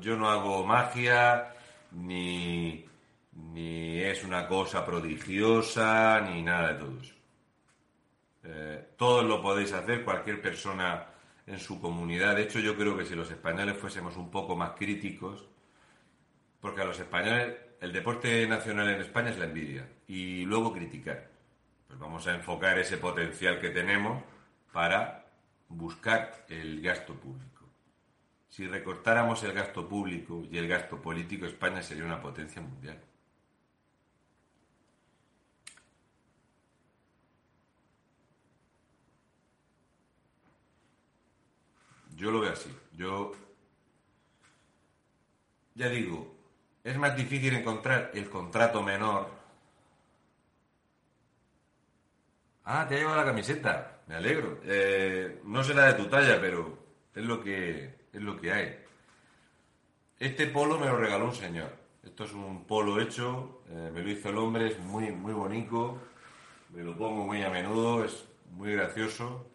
yo 0.00 0.16
no 0.16 0.28
hago 0.28 0.64
magia, 0.66 1.54
ni, 1.92 2.84
ni 3.32 4.00
es 4.00 4.24
una 4.24 4.46
cosa 4.46 4.84
prodigiosa, 4.84 6.20
ni 6.20 6.42
nada 6.42 6.74
de 6.74 6.78
todo 6.80 7.00
eso. 7.00 7.14
Eh, 8.44 8.88
todos 8.96 9.24
lo 9.24 9.42
podéis 9.42 9.72
hacer, 9.72 10.04
cualquier 10.04 10.40
persona 10.40 11.06
en 11.46 11.58
su 11.58 11.80
comunidad. 11.80 12.36
De 12.36 12.42
hecho, 12.42 12.60
yo 12.60 12.76
creo 12.76 12.96
que 12.96 13.04
si 13.04 13.14
los 13.14 13.30
españoles 13.30 13.76
fuésemos 13.76 14.16
un 14.16 14.30
poco 14.30 14.54
más 14.56 14.72
críticos, 14.72 15.48
porque 16.60 16.80
a 16.82 16.84
los 16.84 16.98
españoles 16.98 17.56
el 17.80 17.92
deporte 17.92 18.46
nacional 18.46 18.88
en 18.88 19.00
España 19.00 19.30
es 19.30 19.38
la 19.38 19.44
envidia 19.44 19.88
y 20.06 20.44
luego 20.44 20.72
criticar. 20.72 21.30
Pues 21.86 21.98
vamos 21.98 22.26
a 22.26 22.34
enfocar 22.34 22.78
ese 22.78 22.96
potencial 22.96 23.60
que 23.60 23.70
tenemos 23.70 24.22
para 24.72 25.26
buscar 25.68 26.44
el 26.48 26.80
gasto 26.80 27.14
público. 27.14 27.64
Si 28.48 28.66
recortáramos 28.66 29.42
el 29.42 29.52
gasto 29.52 29.88
público 29.88 30.42
y 30.50 30.58
el 30.58 30.68
gasto 30.68 31.00
político, 31.00 31.46
España 31.46 31.82
sería 31.82 32.04
una 32.04 32.20
potencia 32.20 32.62
mundial. 32.62 33.00
Yo 42.16 42.30
lo 42.30 42.40
veo 42.40 42.52
así. 42.52 42.74
Yo 42.94 43.32
ya 45.74 45.90
digo, 45.90 46.35
es 46.86 46.96
más 46.96 47.16
difícil 47.16 47.52
encontrar 47.52 48.12
el 48.14 48.30
contrato 48.30 48.80
menor. 48.80 49.28
Ah, 52.64 52.86
te 52.88 52.94
ha 52.94 52.98
llevado 52.98 53.16
la 53.16 53.24
camiseta. 53.24 54.02
Me 54.06 54.14
alegro. 54.14 54.60
Eh, 54.62 55.40
no 55.44 55.64
será 55.64 55.86
de 55.86 55.94
tu 55.94 56.08
talla, 56.08 56.40
pero 56.40 56.78
es 57.12 57.24
lo 57.24 57.42
que 57.42 58.06
es 58.12 58.22
lo 58.22 58.40
que 58.40 58.52
hay. 58.52 58.78
Este 60.20 60.46
polo 60.46 60.78
me 60.78 60.86
lo 60.86 60.96
regaló 60.96 61.26
un 61.26 61.34
señor. 61.34 61.76
Esto 62.04 62.22
es 62.22 62.32
un 62.32 62.64
polo 62.66 63.00
hecho, 63.00 63.62
eh, 63.68 63.90
me 63.92 64.00
lo 64.02 64.10
hizo 64.10 64.28
el 64.30 64.38
hombre, 64.38 64.68
es 64.68 64.78
muy 64.78 65.10
muy 65.10 65.32
bonito. 65.32 66.00
Me 66.70 66.84
lo 66.84 66.96
pongo 66.96 67.24
muy 67.26 67.42
a 67.42 67.50
menudo, 67.50 68.04
es 68.04 68.24
muy 68.52 68.72
gracioso. 68.74 69.50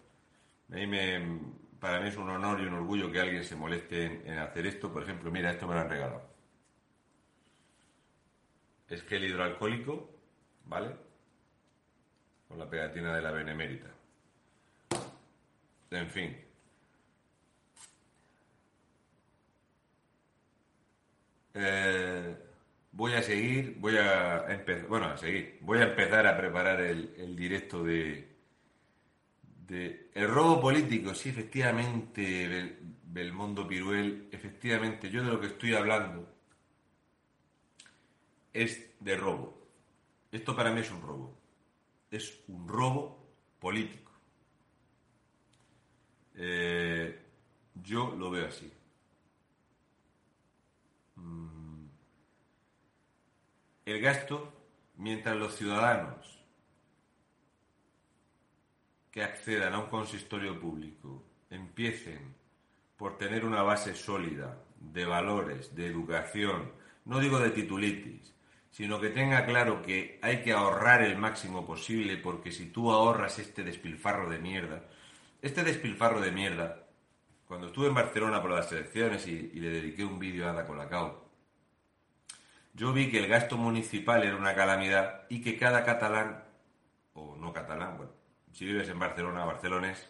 para 1.79 1.99
mí 2.01 2.09
es 2.09 2.17
un 2.17 2.29
honor 2.29 2.59
y 2.59 2.65
un 2.65 2.73
orgullo 2.73 3.11
que 3.11 3.21
alguien 3.21 3.43
se 3.43 3.55
moleste 3.55 4.21
en 4.25 4.37
hacer 4.39 4.67
esto. 4.67 4.91
Por 4.91 5.03
ejemplo, 5.03 5.31
mira, 5.31 5.51
esto 5.51 5.67
me 5.67 5.75
lo 5.75 5.81
han 5.81 5.89
regalado 5.89 6.30
es 8.91 9.03
gel 9.03 9.23
hidroalcohólico 9.23 10.11
¿vale? 10.65 10.95
Con 12.47 12.59
la 12.59 12.69
pegatina 12.69 13.15
de 13.15 13.21
la 13.21 13.31
Benemérita. 13.31 13.87
En 15.91 16.09
fin. 16.09 16.37
Eh, 21.53 22.35
voy 22.91 23.13
a 23.13 23.21
seguir, 23.21 23.75
voy 23.77 23.97
a 23.97 24.45
empezar, 24.49 24.87
bueno, 24.87 25.07
a 25.07 25.17
seguir, 25.17 25.57
voy 25.61 25.79
a 25.79 25.83
empezar 25.83 26.25
a 26.27 26.37
preparar 26.37 26.79
el, 26.81 27.35
directo 27.35 27.83
de, 27.83 28.29
de, 29.67 30.09
el 30.13 30.29
robo 30.29 30.61
político, 30.61 31.13
sí, 31.13 31.29
efectivamente, 31.29 32.77
Belmondo 33.03 33.67
Piruel, 33.67 34.29
efectivamente, 34.31 35.09
yo 35.09 35.23
de 35.23 35.29
lo 35.31 35.41
que 35.41 35.47
estoy 35.47 35.73
hablando 35.73 36.40
es 38.53 38.89
de 38.99 39.15
robo. 39.15 39.57
Esto 40.31 40.55
para 40.55 40.71
mí 40.71 40.81
es 40.81 40.91
un 40.91 41.01
robo. 41.01 41.37
Es 42.09 42.43
un 42.47 42.67
robo 42.67 43.17
político. 43.59 44.11
Eh, 46.35 47.19
yo 47.75 48.15
lo 48.15 48.31
veo 48.31 48.47
así. 48.47 48.71
Mm. 51.15 51.85
El 53.85 54.01
gasto, 54.01 54.53
mientras 54.97 55.35
los 55.35 55.55
ciudadanos 55.55 56.39
que 59.11 59.23
accedan 59.23 59.73
a 59.73 59.79
un 59.79 59.89
consistorio 59.89 60.59
público 60.59 61.23
empiecen 61.49 62.33
por 62.95 63.17
tener 63.17 63.43
una 63.43 63.61
base 63.61 63.93
sólida 63.93 64.57
de 64.79 65.05
valores, 65.05 65.75
de 65.75 65.87
educación, 65.87 66.71
no 67.05 67.19
digo 67.19 67.39
de 67.39 67.49
titulitis, 67.49 68.33
sino 68.71 69.01
que 69.01 69.09
tenga 69.09 69.45
claro 69.45 69.81
que 69.81 70.17
hay 70.21 70.41
que 70.41 70.53
ahorrar 70.53 71.03
el 71.03 71.17
máximo 71.17 71.65
posible, 71.65 72.17
porque 72.17 72.51
si 72.51 72.67
tú 72.67 72.91
ahorras 72.91 73.37
este 73.37 73.63
despilfarro 73.63 74.29
de 74.29 74.39
mierda, 74.39 74.85
este 75.41 75.63
despilfarro 75.63 76.21
de 76.21 76.31
mierda, 76.31 76.87
cuando 77.47 77.67
estuve 77.67 77.87
en 77.87 77.95
Barcelona 77.95 78.41
por 78.41 78.51
las 78.51 78.71
elecciones 78.71 79.27
y, 79.27 79.49
le 79.59 79.69
dediqué 79.69 80.05
un 80.05 80.19
vídeo 80.19 80.47
a 80.47 80.51
Ada 80.51 80.65
Colacao, 80.65 81.29
yo 82.73 82.93
vi 82.93 83.11
que 83.11 83.19
el 83.19 83.27
gasto 83.27 83.57
municipal 83.57 84.23
era 84.23 84.37
una 84.37 84.55
calamidad 84.55 85.23
y 85.27 85.41
que 85.41 85.57
cada 85.57 85.83
catalán, 85.83 86.45
o 87.13 87.35
no 87.35 87.51
catalán, 87.51 87.97
bueno, 87.97 88.13
si 88.53 88.65
vives 88.65 88.87
en 88.87 88.99
Barcelona, 88.99 89.43
barcelonés, 89.43 90.09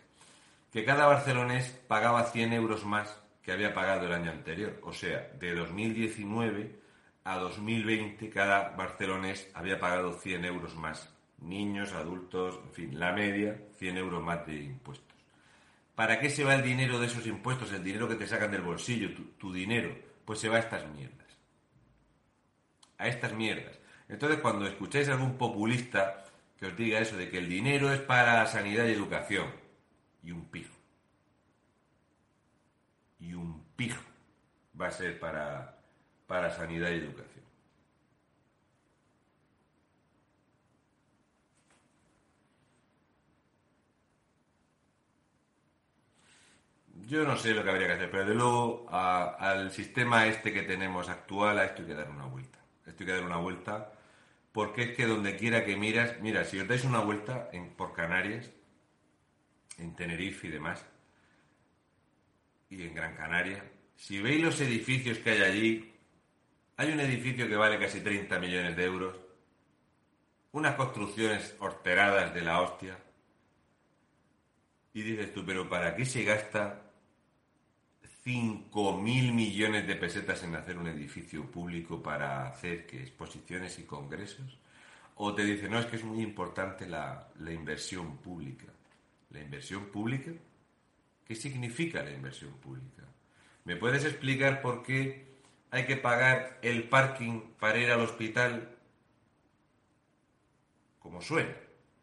que 0.72 0.86
cada 0.86 1.08
barcelonés 1.08 1.70
pagaba 1.88 2.26
100 2.26 2.54
euros 2.54 2.86
más 2.86 3.20
que 3.42 3.52
había 3.52 3.74
pagado 3.74 4.06
el 4.06 4.14
año 4.14 4.32
anterior. 4.32 4.80
O 4.84 4.94
sea, 4.94 5.32
de 5.40 5.56
2019 5.56 6.81
a 7.24 7.38
2020 7.38 8.30
cada 8.30 8.70
barcelonés 8.76 9.50
había 9.54 9.80
pagado 9.80 10.14
100 10.14 10.46
euros 10.46 10.76
más. 10.76 11.14
Niños, 11.40 11.94
adultos, 11.94 12.60
en 12.64 12.72
fin, 12.72 13.00
la 13.00 13.12
media, 13.14 13.60
100 13.78 13.98
euros 13.98 14.24
más 14.24 14.46
de 14.46 14.56
impuestos. 14.56 15.08
¿Para 15.96 16.20
qué 16.20 16.30
se 16.30 16.44
va 16.44 16.56
el 16.56 16.64
dinero 16.64 17.00
de 17.00 17.08
esos 17.08 17.26
impuestos, 17.28 17.72
el 17.74 17.84
dinero 17.84 18.08
que 18.08 18.16
te 18.16 18.28
sacan 18.28 18.52
del 18.52 18.62
bolsillo, 18.62 19.10
tu, 19.38 19.52
dinero? 19.52 19.96
Pues 20.26 20.40
se 20.40 20.50
va 20.50 20.58
a 20.58 20.60
estas 20.60 20.88
mierdas. 20.90 21.28
A 22.98 23.08
estas 23.08 23.34
mierdas. 23.34 23.78
Entonces, 24.08 24.40
cuando 24.40 24.66
escucháis 24.66 25.10
a 25.10 25.14
algún 25.14 25.38
populista 25.38 26.26
que 26.58 26.68
os 26.68 26.78
diga 26.78 27.00
eso 27.00 27.18
de 27.18 27.30
que 27.30 27.40
el 27.40 27.50
dinero 27.50 27.92
es 27.92 28.00
para 28.00 28.46
sanidad 28.46 28.86
y 28.86 28.92
educación, 28.92 29.48
y 30.24 30.32
un 30.32 30.46
pijo. 30.46 30.76
Y 33.20 33.34
un 33.34 33.64
pijo 33.76 34.02
va 34.80 34.88
a 34.88 34.92
ser 34.92 35.20
para, 35.20 35.81
para 36.32 36.50
sanidad 36.50 36.90
y 36.92 36.94
educación. 36.94 37.44
Yo 47.06 47.26
no 47.26 47.36
sé 47.36 47.54
lo 47.54 47.66
que 47.66 47.70
habría 47.70 47.88
que 47.88 47.94
hacer, 47.96 48.10
pero 48.10 48.26
de 48.26 48.34
luego 48.34 48.86
al 48.90 49.72
sistema 49.72 50.26
este 50.26 50.54
que 50.54 50.62
tenemos 50.62 51.10
actual, 51.10 51.60
a 51.60 51.66
esto 51.66 51.82
hay 51.82 51.90
que 51.90 51.96
dar 51.96 52.10
una 52.10 52.28
vuelta. 52.28 52.60
Esto 52.86 53.04
hay 53.04 53.08
que 53.08 53.12
dar 53.12 53.26
una 53.26 53.36
vuelta 53.36 53.92
porque 54.54 54.84
es 54.84 54.96
que 54.96 55.06
donde 55.06 55.36
quiera 55.36 55.66
que 55.66 55.76
miras, 55.76 56.18
mira, 56.22 56.46
si 56.46 56.62
os 56.62 56.68
dais 56.70 56.86
una 56.86 57.00
vuelta 57.00 57.50
por 57.76 57.92
Canarias, 57.92 58.50
en 59.80 59.94
Tenerife 59.98 60.48
y 60.48 60.52
demás, 60.52 60.86
y 62.70 62.84
en 62.84 62.96
Gran 62.96 63.16
Canaria, 63.18 63.70
si 63.98 64.22
veis 64.22 64.42
los 64.42 64.62
edificios 64.62 65.18
que 65.18 65.32
hay 65.32 65.42
allí, 65.42 65.91
hay 66.82 66.92
un 66.92 67.00
edificio 67.00 67.48
que 67.48 67.56
vale 67.56 67.78
casi 67.78 68.02
30 68.02 68.40
millones 68.40 68.76
de 68.76 68.86
euros, 68.86 69.16
unas 70.52 70.74
construcciones 70.74 71.56
horteradas 71.60 72.34
de 72.34 72.42
la 72.42 72.60
hostia, 72.60 72.98
y 74.92 75.04
dices 75.04 75.32
tú, 75.32 75.46
pero 75.46 75.70
¿para 75.70 75.96
qué 75.96 76.06
se 76.06 76.24
gasta 76.24 76.82
5.000 78.26 79.32
millones 79.32 79.86
de 79.86 79.96
pesetas 79.96 80.42
en 80.42 80.56
hacer 80.56 80.80
un 80.80 80.88
edificio 80.88 81.46
público 81.52 82.02
para 82.02 82.48
hacer 82.48 82.88
que 82.88 83.00
exposiciones 83.04 83.78
y 83.78 83.84
congresos? 83.84 84.58
O 85.18 85.36
te 85.36 85.46
dice, 85.46 85.70
no, 85.70 85.78
es 85.78 85.86
que 85.86 85.98
es 85.98 86.04
muy 86.04 86.24
importante 86.24 86.88
la, 86.88 87.30
la 87.42 87.54
inversión 87.54 88.18
pública. 88.18 88.66
¿La 89.30 89.40
inversión 89.40 89.86
pública? 89.92 90.32
¿Qué 91.28 91.36
significa 91.36 92.02
la 92.02 92.12
inversión 92.12 92.54
pública? 92.54 93.04
¿Me 93.66 93.76
puedes 93.76 94.04
explicar 94.04 94.64
por 94.64 94.82
qué 94.82 95.31
hay 95.72 95.86
que 95.86 95.96
pagar 95.96 96.60
el 96.62 96.84
parking 96.90 97.54
para 97.58 97.80
ir 97.80 97.90
al 97.90 98.02
hospital, 98.02 98.78
como 101.00 101.22
suena. 101.22 101.56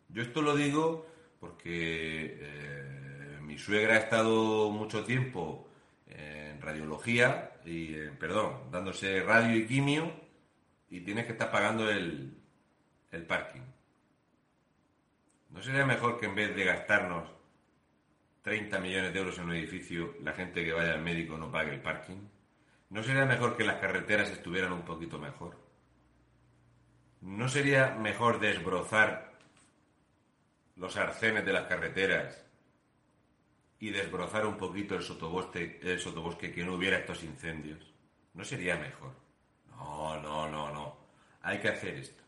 Yo 0.08 0.22
esto 0.22 0.40
lo 0.40 0.56
digo 0.56 1.06
porque 1.38 2.38
eh, 2.40 3.38
mi 3.42 3.58
suegra 3.58 3.94
ha 3.94 3.98
estado 3.98 4.70
mucho 4.70 5.04
tiempo 5.04 5.68
en 6.06 6.60
radiología 6.62 7.52
y, 7.66 7.94
perdón, 8.18 8.70
dándose 8.72 9.22
radio 9.22 9.54
y 9.56 9.66
quimio 9.66 10.12
y 10.88 11.00
tienes 11.00 11.26
que 11.26 11.32
estar 11.32 11.50
pagando 11.50 11.90
el, 11.90 12.38
el 13.12 13.26
parking. 13.26 13.60
¿No 15.50 15.62
sería 15.62 15.84
mejor 15.84 16.18
que 16.18 16.26
en 16.26 16.34
vez 16.34 16.56
de 16.56 16.64
gastarnos 16.64 17.28
30 18.42 18.78
millones 18.78 19.12
de 19.12 19.18
euros 19.18 19.38
en 19.38 19.44
un 19.44 19.54
edificio, 19.54 20.14
la 20.22 20.32
gente 20.32 20.64
que 20.64 20.72
vaya 20.72 20.94
al 20.94 21.02
médico 21.02 21.36
no 21.36 21.52
pague 21.52 21.74
el 21.74 21.82
parking? 21.82 22.37
¿No 22.90 23.02
sería 23.02 23.26
mejor 23.26 23.56
que 23.56 23.64
las 23.64 23.80
carreteras 23.80 24.30
estuvieran 24.30 24.72
un 24.72 24.82
poquito 24.82 25.18
mejor? 25.18 25.56
¿No 27.20 27.48
sería 27.48 27.94
mejor 27.94 28.40
desbrozar 28.40 29.32
los 30.76 30.96
arcenes 30.96 31.44
de 31.44 31.52
las 31.52 31.66
carreteras 31.66 32.44
y 33.78 33.90
desbrozar 33.90 34.46
un 34.46 34.56
poquito 34.56 34.94
el 34.94 35.02
sotobosque, 35.02 35.80
el 35.82 36.00
sotobosque 36.00 36.52
que 36.52 36.64
no 36.64 36.74
hubiera 36.74 36.98
estos 36.98 37.22
incendios? 37.24 37.92
¿No 38.34 38.44
sería 38.44 38.76
mejor? 38.76 39.12
No, 39.70 40.20
no, 40.20 40.48
no, 40.48 40.72
no. 40.72 40.96
Hay 41.42 41.58
que 41.58 41.68
hacer 41.68 41.96
esto. 41.96 42.22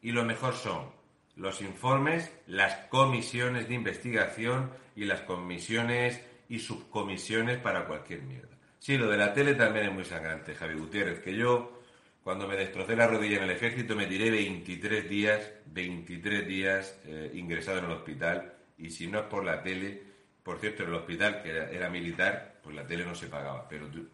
Y 0.00 0.12
lo 0.12 0.24
mejor 0.24 0.54
son 0.54 0.90
los 1.36 1.60
informes, 1.60 2.32
las 2.46 2.86
comisiones 2.86 3.68
de 3.68 3.74
investigación 3.74 4.72
y 4.96 5.04
las 5.04 5.20
comisiones 5.22 6.24
y 6.48 6.58
subcomisiones 6.60 7.58
para 7.58 7.86
cualquier 7.86 8.22
mierda. 8.22 8.57
Sí, 8.78 8.96
lo 8.96 9.08
de 9.10 9.16
la 9.16 9.32
tele 9.32 9.54
también 9.54 9.86
es 9.86 9.92
muy 9.92 10.04
sangrante, 10.04 10.54
Javi 10.54 10.74
Gutiérrez, 10.74 11.20
que 11.20 11.34
yo, 11.34 11.82
cuando 12.22 12.46
me 12.46 12.56
destrocé 12.56 12.94
la 12.94 13.08
rodilla 13.08 13.38
en 13.38 13.44
el 13.44 13.50
ejército, 13.50 13.96
me 13.96 14.06
tiré 14.06 14.30
23 14.30 15.08
días, 15.08 15.52
23 15.66 16.46
días 16.46 16.98
eh, 17.04 17.32
ingresado 17.34 17.78
en 17.78 17.84
el 17.86 17.90
hospital, 17.90 18.54
y 18.78 18.90
si 18.90 19.08
no 19.08 19.18
es 19.20 19.24
por 19.26 19.44
la 19.44 19.62
tele, 19.62 20.02
por 20.42 20.60
cierto, 20.60 20.84
en 20.84 20.90
el 20.90 20.94
hospital, 20.94 21.42
que 21.42 21.50
era, 21.50 21.90
militar, 21.90 22.60
pues 22.62 22.76
la 22.76 22.86
tele 22.86 23.04
no 23.04 23.14
se 23.14 23.26
pagaba, 23.26 23.68
pero 23.68 23.88
tú 23.88 24.08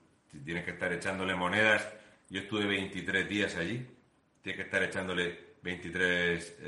tienes 0.44 0.64
que 0.64 0.70
estar 0.72 0.92
echándole 0.92 1.35
monedas, 1.35 1.87
yo 2.31 2.40
estuve 2.40 2.66
23 2.66 3.29
días 3.29 3.57
allí, 3.57 3.87
tienes 4.40 4.57
que 4.57 4.64
estar 4.64 4.83
echándole 4.83 5.57
23, 5.62 6.59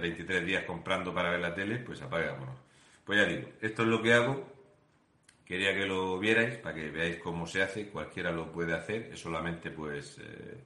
23 0.00 0.40
eh, 0.40 0.44
días 0.44 0.64
comprando 0.64 1.12
para 1.12 1.30
ver 1.30 1.40
la 1.40 1.54
tele, 1.54 1.78
pues 1.78 2.00
apagámonos. 2.00 2.58
Pues 3.04 3.18
ya 3.18 3.26
digo, 3.26 3.50
esto 3.60 3.82
es 3.82 3.88
lo 3.88 4.00
que 4.00 4.14
hago 4.14 4.53
Quería 5.44 5.74
que 5.74 5.86
lo 5.86 6.18
vierais 6.18 6.56
para 6.56 6.74
que 6.74 6.90
veáis 6.90 7.16
cómo 7.18 7.46
se 7.46 7.62
hace, 7.62 7.88
cualquiera 7.88 8.32
lo 8.32 8.50
puede 8.50 8.72
hacer, 8.72 9.10
es 9.12 9.20
solamente 9.20 9.70
pues 9.70 10.18
eh, 10.18 10.64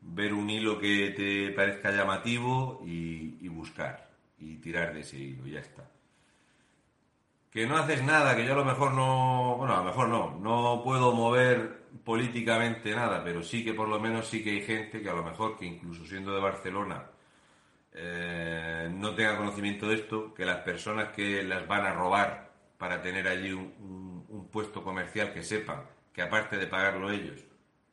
ver 0.00 0.32
un 0.32 0.48
hilo 0.48 0.78
que 0.78 1.10
te 1.10 1.52
parezca 1.52 1.90
llamativo 1.90 2.82
y, 2.86 3.46
buscar 3.48 4.08
y 4.38 4.56
tirar 4.56 4.94
de 4.94 5.00
ese 5.00 5.18
hilo, 5.18 5.46
y 5.46 5.52
ya 5.52 5.60
está. 5.60 5.90
Que 7.50 7.66
no 7.66 7.76
haces 7.76 8.02
nada, 8.02 8.36
que 8.36 8.46
yo 8.46 8.52
a 8.52 8.56
lo 8.56 8.64
mejor 8.64 8.92
no, 8.92 9.56
bueno, 9.58 9.74
a 9.74 9.78
lo 9.78 9.84
mejor 9.84 10.08
no, 10.08 10.38
no 10.38 10.82
puedo 10.82 11.12
mover 11.12 11.78
políticamente 12.04 12.94
nada, 12.94 13.22
pero 13.22 13.42
sí 13.42 13.64
que 13.64 13.74
por 13.74 13.88
lo 13.88 13.98
menos 13.98 14.28
sí 14.28 14.42
que 14.42 14.50
hay 14.50 14.62
gente 14.62 15.02
que 15.02 15.10
a 15.10 15.14
lo 15.14 15.22
mejor 15.22 15.58
que 15.58 15.66
incluso 15.66 16.06
siendo 16.06 16.34
de 16.34 16.40
Barcelona 16.40 17.04
eh, 17.92 18.88
no 18.92 19.14
tenga 19.14 19.36
conocimiento 19.36 19.88
de 19.88 19.96
esto, 19.96 20.32
que 20.32 20.44
las 20.44 20.58
personas 20.58 21.08
que 21.08 21.42
las 21.42 21.66
van 21.66 21.84
a 21.86 21.92
robar 21.92 22.47
para 22.78 23.02
tener 23.02 23.28
allí 23.28 23.52
un, 23.52 24.48
puesto 24.50 24.82
comercial 24.82 25.34
que 25.34 25.42
sepan 25.42 25.82
que 26.12 26.22
aparte 26.22 26.56
de 26.56 26.66
pagarlo 26.66 27.10
ellos, 27.10 27.44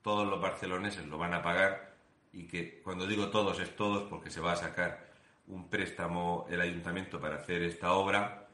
todos 0.02 0.26
los 0.26 0.39
barceloneses 0.39 1.06
lo 1.06 1.17
van 1.17 1.34
a 1.34 1.41
pagar 1.41 1.95
y 2.32 2.48
que 2.48 2.82
cuando 2.82 3.06
digo 3.06 3.30
todos 3.30 3.60
es 3.60 3.76
todos 3.76 4.04
porque 4.10 4.32
se 4.32 4.39
va 4.39 4.54
a 4.54 4.56
sacar 4.56 5.06
un 5.48 5.69
préstamo 5.69 6.48
el 6.50 6.62
ayuntamiento 6.62 7.19
para 7.19 7.36
hacer 7.36 7.62
esta 7.63 7.91
obra, 7.91 8.48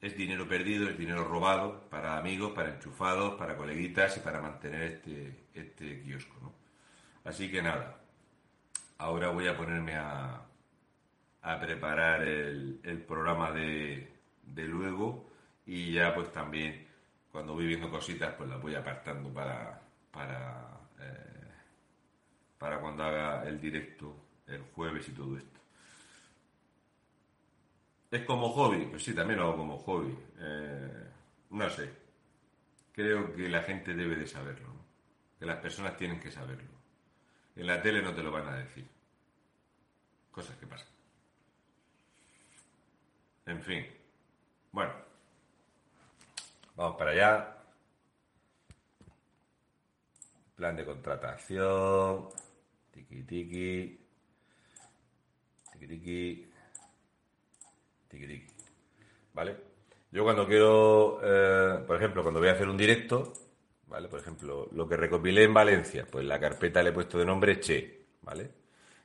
es 0.00 0.16
dinero 0.16 0.48
perdido, 0.48 0.88
es 0.88 0.98
dinero 0.98 1.24
robado 1.24 1.88
para 1.88 2.18
amigos, 2.18 2.52
para 2.52 2.70
enchufados, 2.70 3.34
para 3.34 3.56
coleguitas 3.56 4.16
y 4.16 4.20
para 4.20 4.40
mantener 4.40 4.82
este, 4.82 5.44
este 5.54 6.02
kiosco. 6.02 6.34
¿no? 6.42 6.52
Así 7.24 7.50
que 7.50 7.62
nada, 7.62 8.00
ahora 8.98 9.28
voy 9.28 9.46
a 9.46 9.56
ponerme 9.56 9.94
a, 9.94 10.42
a 11.42 11.60
preparar 11.60 12.22
el, 12.22 13.04
programa 13.06 13.52
de, 13.52 14.12
de, 14.42 14.64
luego 14.64 15.31
y 15.66 15.92
ya 15.92 16.14
pues 16.14 16.32
también 16.32 16.86
cuando 17.30 17.54
voy 17.54 17.66
viendo 17.66 17.90
cositas 17.90 18.34
pues 18.34 18.48
las 18.48 18.60
voy 18.60 18.74
apartando 18.74 19.32
para, 19.32 19.80
para, 20.10 20.80
eh, 21.00 21.48
para 22.58 22.80
cuando 22.80 23.04
haga 23.04 23.48
el 23.48 23.60
directo 23.60 24.14
el 24.46 24.62
jueves 24.74 25.08
y 25.08 25.12
todo 25.12 25.36
esto. 25.36 25.60
¿Es 28.10 28.24
como 28.26 28.50
hobby? 28.50 28.86
Pues 28.86 29.02
sí, 29.02 29.14
también 29.14 29.38
lo 29.38 29.46
hago 29.46 29.56
como 29.56 29.78
hobby. 29.78 30.14
Eh, 30.38 31.08
no 31.50 31.70
sé. 31.70 31.90
Creo 32.92 33.34
que 33.34 33.48
la 33.48 33.62
gente 33.62 33.94
debe 33.94 34.16
de 34.16 34.26
saberlo. 34.26 34.68
Que 35.38 35.46
las 35.46 35.56
personas 35.58 35.96
tienen 35.96 36.20
que 36.20 36.30
saberlo. 36.30 36.70
En 37.56 37.66
la 37.66 37.80
tele 37.80 38.02
no 38.02 38.14
te 38.14 38.22
lo 38.22 38.30
van 38.30 38.48
a 38.48 38.56
decir. 38.56 38.86
Cosas 40.30 40.56
que 40.56 40.66
pasan. 40.66 40.88
En 43.46 43.62
fin. 43.62 43.86
Bueno. 44.72 44.92
Vamos 46.74 46.96
para 46.96 47.10
allá. 47.10 47.56
Plan 50.54 50.76
de 50.76 50.84
contratación. 50.84 52.28
Tiki 52.90 53.22
tiki. 53.22 54.00
Tiki 55.72 55.86
tiki. 58.26 58.46
¿Vale? 59.34 59.56
Yo 60.10 60.24
cuando 60.24 60.46
quiero, 60.46 61.20
eh, 61.22 61.82
por 61.86 61.96
ejemplo, 61.96 62.22
cuando 62.22 62.40
voy 62.40 62.50
a 62.50 62.52
hacer 62.52 62.68
un 62.68 62.76
directo, 62.76 63.32
¿vale? 63.86 64.08
Por 64.08 64.20
ejemplo, 64.20 64.68
lo 64.72 64.86
que 64.86 64.96
recopilé 64.96 65.44
en 65.44 65.54
Valencia, 65.54 66.06
pues 66.10 66.24
la 66.26 66.38
carpeta 66.38 66.82
le 66.82 66.90
he 66.90 66.92
puesto 66.92 67.18
de 67.18 67.24
nombre 67.24 67.58
Che, 67.60 68.04
¿vale? 68.20 68.50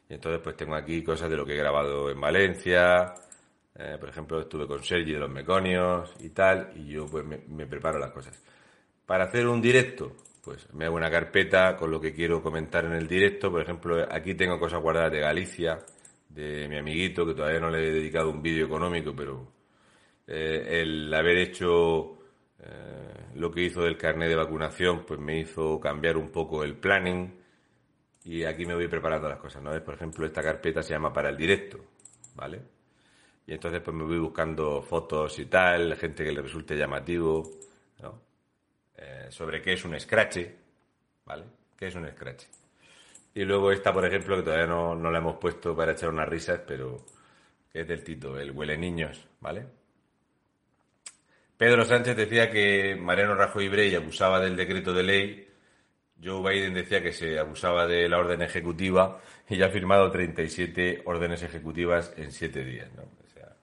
Y 0.10 0.14
entonces 0.16 0.42
pues 0.42 0.56
tengo 0.58 0.76
aquí 0.76 1.04
cosas 1.04 1.30
de 1.30 1.38
lo 1.38 1.46
que 1.46 1.54
he 1.54 1.58
grabado 1.58 2.10
en 2.10 2.20
Valencia, 2.20 3.14
eh, 3.80 3.98
por 4.00 4.10
ejemplo, 4.10 4.42
estuve 4.42 4.66
con 4.66 4.84
Sergi 4.84 5.14
de 5.14 5.20
los 5.20 5.30
Meconios 5.30 6.12
y 6.20 6.30
tal, 6.30 6.72
y 6.76 6.88
yo 6.88 7.06
pues 7.06 7.24
me, 7.26 7.68
preparo 7.68 8.00
las 8.00 8.12
cosas. 8.12 8.42
Para 9.06 9.26
hacer 9.26 9.48
un 9.48 9.62
directo, 9.62 10.16
pues 10.44 10.74
me 10.74 10.86
hago 10.86 10.96
una 10.96 11.12
carpeta 11.12 11.76
con 11.78 11.92
lo 11.92 12.02
que 12.02 12.12
quiero 12.12 12.42
comentar 12.42 12.86
en 12.86 12.94
el 12.94 13.08
directo, 13.08 13.52
por 13.52 13.62
ejemplo, 13.62 14.04
aquí 14.10 14.34
tengo 14.34 14.60
cosas 14.60 14.82
guardadas 14.82 15.12
de 15.12 15.20
Galicia, 15.20 15.78
de 16.30 16.68
mi 16.68 16.78
amiguito, 16.78 17.26
que 17.26 17.36
todavía 17.36 17.60
no 17.60 17.70
le 17.70 17.88
he 17.88 17.92
dedicado 17.92 18.32
un 18.32 18.42
vídeo 18.42 18.66
económico, 18.66 19.16
pero 19.16 19.48
eh, 20.26 20.82
el 20.82 21.14
haber 21.14 21.38
hecho 21.38 22.18
eh, 22.60 23.28
lo 23.36 23.52
que 23.52 23.62
hizo 23.62 23.82
del 23.84 23.98
carnet 23.98 24.30
de 24.30 24.36
vacunación, 24.36 25.06
pues 25.06 25.20
me 25.20 25.40
hizo 25.40 25.80
cambiar 25.80 26.18
un 26.18 26.32
poco 26.32 26.64
el 26.64 26.76
planning 26.78 27.32
y 28.26 28.44
aquí 28.44 28.66
me 28.66 28.76
voy 28.76 28.88
preparando 28.88 29.30
las 29.30 29.40
cosas, 29.40 29.62
¿no? 29.62 29.72
Por 29.84 29.94
ejemplo, 29.94 30.26
esta 30.26 30.42
carpeta 30.42 30.82
se 30.82 30.94
llama 30.94 31.14
para 31.14 31.30
el 31.30 31.38
directo, 31.38 31.80
¿vale? 32.36 32.77
Y 33.48 33.54
entonces 33.54 33.82
pues 33.82 33.96
me 33.96 34.04
voy 34.04 34.20
buscando 34.20 34.82
fotos 34.82 35.40
y 35.40 35.46
tal, 35.46 35.96
gente 35.96 36.26
que 36.26 36.34
le 36.34 36.42
resulte 36.42 36.76
llamativo, 36.76 37.50
¿no? 38.02 38.22
Eh, 38.98 39.28
sobre 39.30 39.62
qué 39.62 39.74
es 39.74 39.86
un 39.86 39.98
scratch, 39.98 40.40
¿vale? 41.26 41.46
¿Qué 41.78 41.88
es 41.88 41.96
un 41.96 42.10
scratch? 42.10 42.44
Y 43.34 43.46
luego 43.46 43.72
esta, 43.72 43.94
por 43.94 44.06
ejemplo, 44.06 44.36
que 44.36 44.44
todavía 44.44 44.68
no, 44.68 44.96
no 44.96 45.10
la 45.10 45.20
hemos 45.20 45.38
puesto 45.38 45.74
para 45.76 45.94
echar 45.94 46.10
unas 46.10 46.28
risas, 46.28 46.60
pero 46.68 47.06
que 47.72 47.82
es 47.82 47.88
del 47.88 48.04
Tito, 48.04 48.38
el 48.38 48.52
huele 48.52 48.78
niños, 48.78 49.26
¿vale? 49.40 49.66
Pedro 51.56 51.86
Sánchez 51.86 52.18
decía 52.18 52.52
que 52.52 52.96
Mariano 52.96 53.34
Rajoy 53.34 53.70
Brey 53.70 53.96
abusaba 53.96 54.42
del 54.42 54.58
decreto 54.58 54.94
de 54.94 55.04
ley. 55.04 55.48
Joe 56.22 56.42
Biden 56.42 56.74
decía 56.74 57.02
que 57.02 57.14
se 57.14 57.40
abusaba 57.40 57.88
de 57.88 58.10
la 58.10 58.18
orden 58.18 58.42
ejecutiva 58.42 59.22
y 59.50 59.58
ya 59.58 59.68
ha 59.68 59.70
firmado 59.70 60.12
37 60.12 61.04
órdenes 61.06 61.44
ejecutivas 61.44 62.14
en 62.18 62.32
7 62.32 62.64
días, 62.66 62.92
¿no? 62.94 63.04
O 63.04 63.28
sea, 63.34 63.56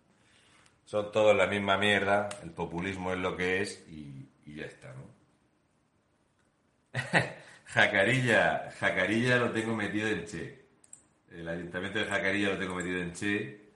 son 0.84 1.12
todos 1.12 1.36
la 1.36 1.46
misma 1.46 1.76
mierda, 1.76 2.28
el 2.42 2.50
populismo 2.50 3.12
es 3.12 3.18
lo 3.18 3.36
que 3.36 3.60
es 3.60 3.84
y, 3.88 4.30
ya 4.46 4.66
está, 4.66 4.92
¿no? 4.92 5.14
Jacarilla, 7.66 8.70
Jacarilla 8.78 9.36
lo 9.36 9.50
tengo 9.50 9.74
metido 9.74 10.08
en 10.08 10.24
Che. 10.26 10.64
El 11.32 11.48
ayuntamiento 11.48 11.98
de 11.98 12.04
Jacarilla 12.04 12.50
lo 12.50 12.58
tengo 12.58 12.76
metido 12.76 13.00
en 13.00 13.12
Che, 13.12 13.72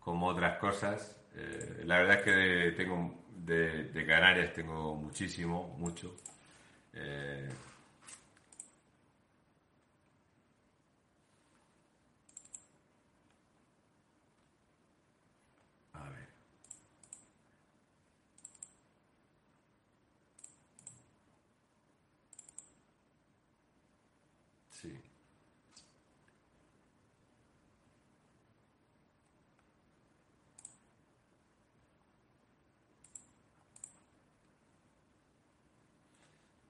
como 0.00 0.26
otras 0.26 0.58
cosas. 0.58 1.16
Eh, 1.36 1.82
la 1.84 1.98
verdad 1.98 2.16
es 2.18 2.22
que 2.22 2.72
tengo 2.76 3.24
de, 3.30 4.04
Canarias 4.06 4.52
tengo 4.52 4.96
muchísimo, 4.96 5.76
mucho. 5.78 6.16
Eh, 6.92 7.48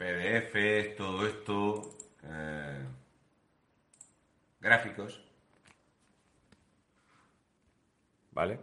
PDF, 0.09 0.97
todo 0.97 1.27
esto, 1.27 1.91
eh, 2.25 2.83
gráficos, 4.59 5.23
¿vale? 8.31 8.59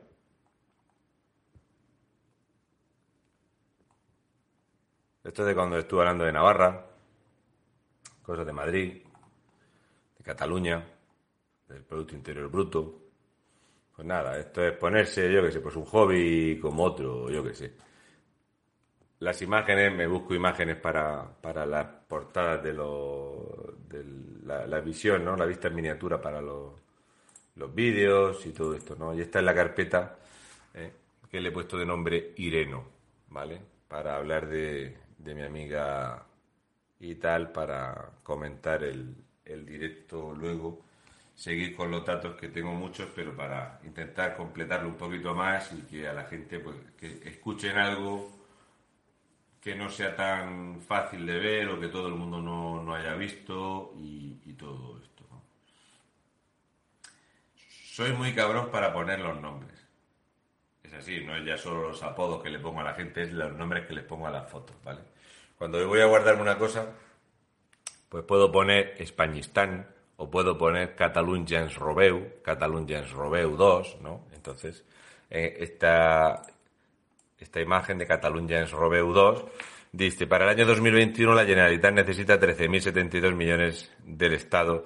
Esto 5.24 5.42
es 5.44 5.48
de 5.48 5.54
cuando 5.54 5.78
estuve 5.78 6.02
hablando 6.02 6.24
de 6.24 6.32
Navarra, 6.32 6.84
cosas 8.24 8.46
de 8.46 8.54
Madrid, 8.54 9.04
de 10.18 10.24
Cataluña, 10.24 10.84
del 11.68 11.84
Producto 11.84 12.16
Interior 12.16 12.50
Bruto. 12.50 13.02
Pues 13.96 14.08
nada, 14.08 14.40
esto 14.40 14.64
es 14.64 14.74
ponerse, 14.78 15.32
yo 15.32 15.44
qué 15.44 15.52
sé, 15.52 15.60
pues 15.60 15.76
un 15.76 15.86
hobby 15.86 16.60
como 16.60 16.84
otro, 16.84 17.30
yo 17.30 17.44
qué 17.44 17.54
sé 17.54 17.86
las 19.26 19.42
imágenes, 19.42 19.92
me 19.92 20.06
busco 20.06 20.36
imágenes 20.36 20.78
para, 20.78 21.26
para 21.42 21.66
las 21.66 21.88
portadas 22.08 22.62
de, 22.62 22.74
de 22.74 24.06
la, 24.44 24.80
visión, 24.82 25.26
¿no? 25.26 25.36
La 25.36 25.48
vista 25.48 25.68
en 25.68 25.76
miniatura 25.76 26.22
para 26.22 26.40
los, 26.40 26.74
los 27.56 27.74
vídeos 27.74 28.46
y 28.46 28.52
todo 28.52 28.76
esto, 28.76 28.96
¿no? 28.96 29.16
Y 29.16 29.22
esta 29.22 29.40
es 29.40 29.46
la 29.46 29.56
carpeta 29.56 30.16
eh, 30.76 30.94
que 31.28 31.42
le 31.42 31.50
he 31.50 31.52
puesto 31.52 31.76
de 31.76 31.88
nombre 31.88 32.34
Ireno, 32.38 32.86
¿vale? 33.30 33.60
Para 33.88 34.18
hablar 34.18 34.48
de, 34.48 34.96
de 35.18 35.34
mi 35.34 35.42
amiga 35.42 36.24
y 37.00 37.16
tal, 37.16 37.52
para 37.52 38.12
comentar 38.22 38.84
el, 38.84 39.16
el 39.44 39.66
directo 39.66 40.36
luego 40.36 40.84
seguir 41.34 41.76
con 41.76 41.90
los 41.90 42.06
datos 42.06 42.36
que 42.36 42.50
tengo 42.50 42.74
muchos, 42.74 43.10
pero 43.16 43.36
para 43.36 43.80
intentar 43.84 44.38
completarlo 44.38 44.88
un 44.88 44.98
poquito 44.98 45.34
más 45.34 45.74
y 45.74 45.82
que 45.82 46.08
a 46.08 46.14
la 46.14 46.26
gente 46.26 46.60
pues, 46.60 46.76
que 46.96 47.28
escuchen 47.28 47.76
algo 47.76 48.35
que 49.66 49.74
no 49.74 49.90
sea 49.90 50.16
tan 50.16 50.80
fácil 50.80 51.26
de 51.26 51.40
ver 51.40 51.70
o 51.70 51.80
que 51.80 51.88
todo 51.88 52.08
el 52.08 52.14
mundo 52.14 52.40
no, 52.40 52.94
haya 52.94 53.16
visto 53.16 53.96
y, 53.98 54.54
todo 54.54 55.00
esto. 55.02 55.26
Soy 57.84 58.14
muy 58.14 58.36
cabrón 58.36 58.70
para 58.70 58.94
poner 58.94 59.20
los 59.20 59.42
nombres. 59.42 59.74
Es 60.84 60.94
así, 60.94 61.22
no 61.22 61.36
es 61.36 61.44
ya 61.44 61.58
solo 61.58 61.90
los 61.90 62.04
apodos 62.04 62.44
que 62.44 62.52
le 62.52 62.60
pongo 62.60 62.82
a 62.82 62.84
la 62.84 62.94
gente, 62.94 63.24
es 63.24 63.34
los 63.34 63.54
nombres 63.54 63.88
que 63.88 63.96
les 63.96 64.04
pongo 64.04 64.28
a 64.28 64.32
las 64.32 64.48
fotos, 64.48 64.76
¿vale? 64.84 65.02
Cuando 65.58 65.86
voy 65.88 66.00
a 66.00 66.06
guardarme 66.06 66.44
una 66.44 66.60
cosa, 66.60 66.94
pues 68.08 68.24
puedo 68.24 68.52
poner 68.52 68.94
Españistán 69.00 69.88
o 70.18 70.30
puedo 70.30 70.60
poner 70.60 70.96
Catalunyans 70.96 71.74
Robeu, 71.74 72.40
Catalunyans 72.44 73.10
Robeu 73.12 73.58
2, 73.58 73.98
¿no? 74.02 74.28
Entonces, 74.32 74.86
eh, 75.32 75.58
esta, 75.60 76.44
esta 77.40 77.62
imagen 77.62 77.98
de 77.98 78.08
Catalunya 78.08 78.60
en 78.60 78.70
Robeu 78.70 79.12
2, 79.12 79.46
dice, 79.92 80.28
para 80.28 80.46
el 80.46 80.52
año 80.52 80.66
2021 80.66 81.34
la 81.34 81.46
Generalitat 81.46 81.94
necesita 81.94 82.40
13.072 82.40 83.36
millones 83.36 83.92
del 84.04 84.34
Estado, 84.34 84.86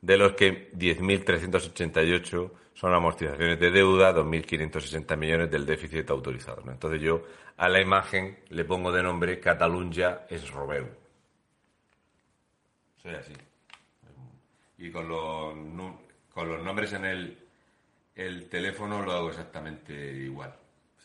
de 0.00 0.16
los 0.16 0.32
que 0.34 0.70
10.388 0.72 2.50
son 2.74 2.94
amortizaciones 2.94 3.58
de 3.58 3.70
deuda, 3.70 4.14
2.560 4.14 5.16
millones 5.16 5.50
del 5.50 5.66
déficit 5.66 6.08
autorizado. 6.10 6.62
Entonces 6.70 7.00
yo 7.00 7.24
a 7.56 7.68
la 7.68 7.80
imagen 7.80 8.38
le 8.50 8.64
pongo 8.64 8.92
de 8.92 9.02
nombre 9.02 9.40
Catalunya 9.40 10.20
es 10.30 10.48
Robeu. 10.50 10.86
Soy 13.02 13.14
así. 13.14 13.32
Y 14.78 14.90
con 14.92 15.08
los, 15.08 15.54
con 16.32 16.48
los 16.48 16.62
nombres 16.62 16.92
en 16.92 17.04
el, 17.04 17.38
el 18.14 18.48
teléfono 18.48 19.02
lo 19.02 19.12
hago 19.12 19.30
exactamente 19.30 19.92
igual. 19.92 20.54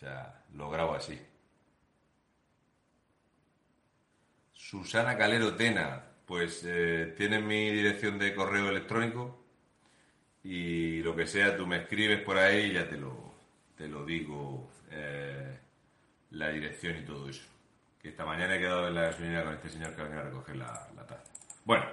Sea, 0.04 0.44
lo 0.56 0.70
grabo 0.70 0.96
así. 0.96 1.18
Susana 4.52 5.18
Calero 5.18 5.56
Tena, 5.56 6.04
pues 6.26 6.62
eh, 6.66 7.14
tienes 7.16 7.42
mi 7.42 7.72
dirección 7.72 8.20
de 8.20 8.36
correo 8.36 8.68
electrónico 8.68 9.46
y 10.44 11.02
lo 11.04 11.16
que 11.16 11.26
sea, 11.26 11.56
tú 11.56 11.66
me 11.66 11.78
escribes 11.78 12.20
por 12.20 12.38
ahí 12.38 12.66
y 12.66 12.74
ya 12.74 12.90
te 12.90 12.98
lo, 12.98 13.34
te 13.78 13.88
lo 13.88 14.04
digo 14.04 14.70
eh, 14.92 15.58
la 16.32 16.50
dirección 16.50 16.98
y 16.98 17.06
todo 17.06 17.30
eso. 17.30 17.46
Que 18.02 18.10
esta 18.10 18.26
mañana 18.26 18.58
he 18.58 18.60
quedado 18.60 18.90
en 18.90 18.96
la 18.96 19.04
gasolinera 19.04 19.46
con 19.46 19.54
este 19.54 19.70
señor 19.70 19.96
que 19.96 20.04
va 20.04 20.20
a 20.20 20.24
recoger 20.24 20.58
la, 20.58 20.90
la 20.98 21.08
taza. 21.08 21.32
Bueno, 21.64 21.86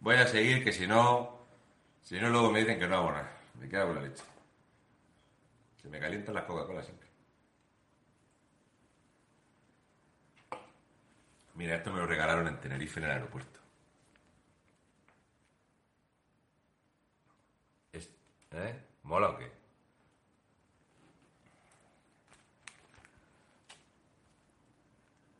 voy 0.00 0.16
a 0.16 0.26
seguir 0.26 0.62
que 0.62 0.72
si 0.72 0.86
no, 0.86 1.46
si 2.02 2.20
no 2.20 2.28
luego 2.28 2.50
me 2.50 2.60
dicen 2.60 2.78
que 2.78 2.86
no 2.86 2.96
hago 2.96 3.12
nada. 3.12 3.40
Me 3.58 3.66
quedo 3.66 3.86
con 3.86 3.94
la 3.94 4.02
leche. 4.02 4.24
Se 5.80 5.88
me 5.88 5.98
calientan 5.98 6.34
las 6.34 6.44
Coca-Cola 6.44 6.82
siempre. 6.82 7.03
Mira, 11.54 11.76
esto 11.76 11.92
me 11.92 12.00
lo 12.00 12.06
regalaron 12.06 12.48
en 12.48 12.60
Tenerife 12.60 13.00
en 13.00 13.06
el 13.06 13.12
aeropuerto. 13.12 13.60
¿Eh? 18.54 18.80
¿Mola 19.02 19.30
o 19.30 19.38
qué? 19.38 19.50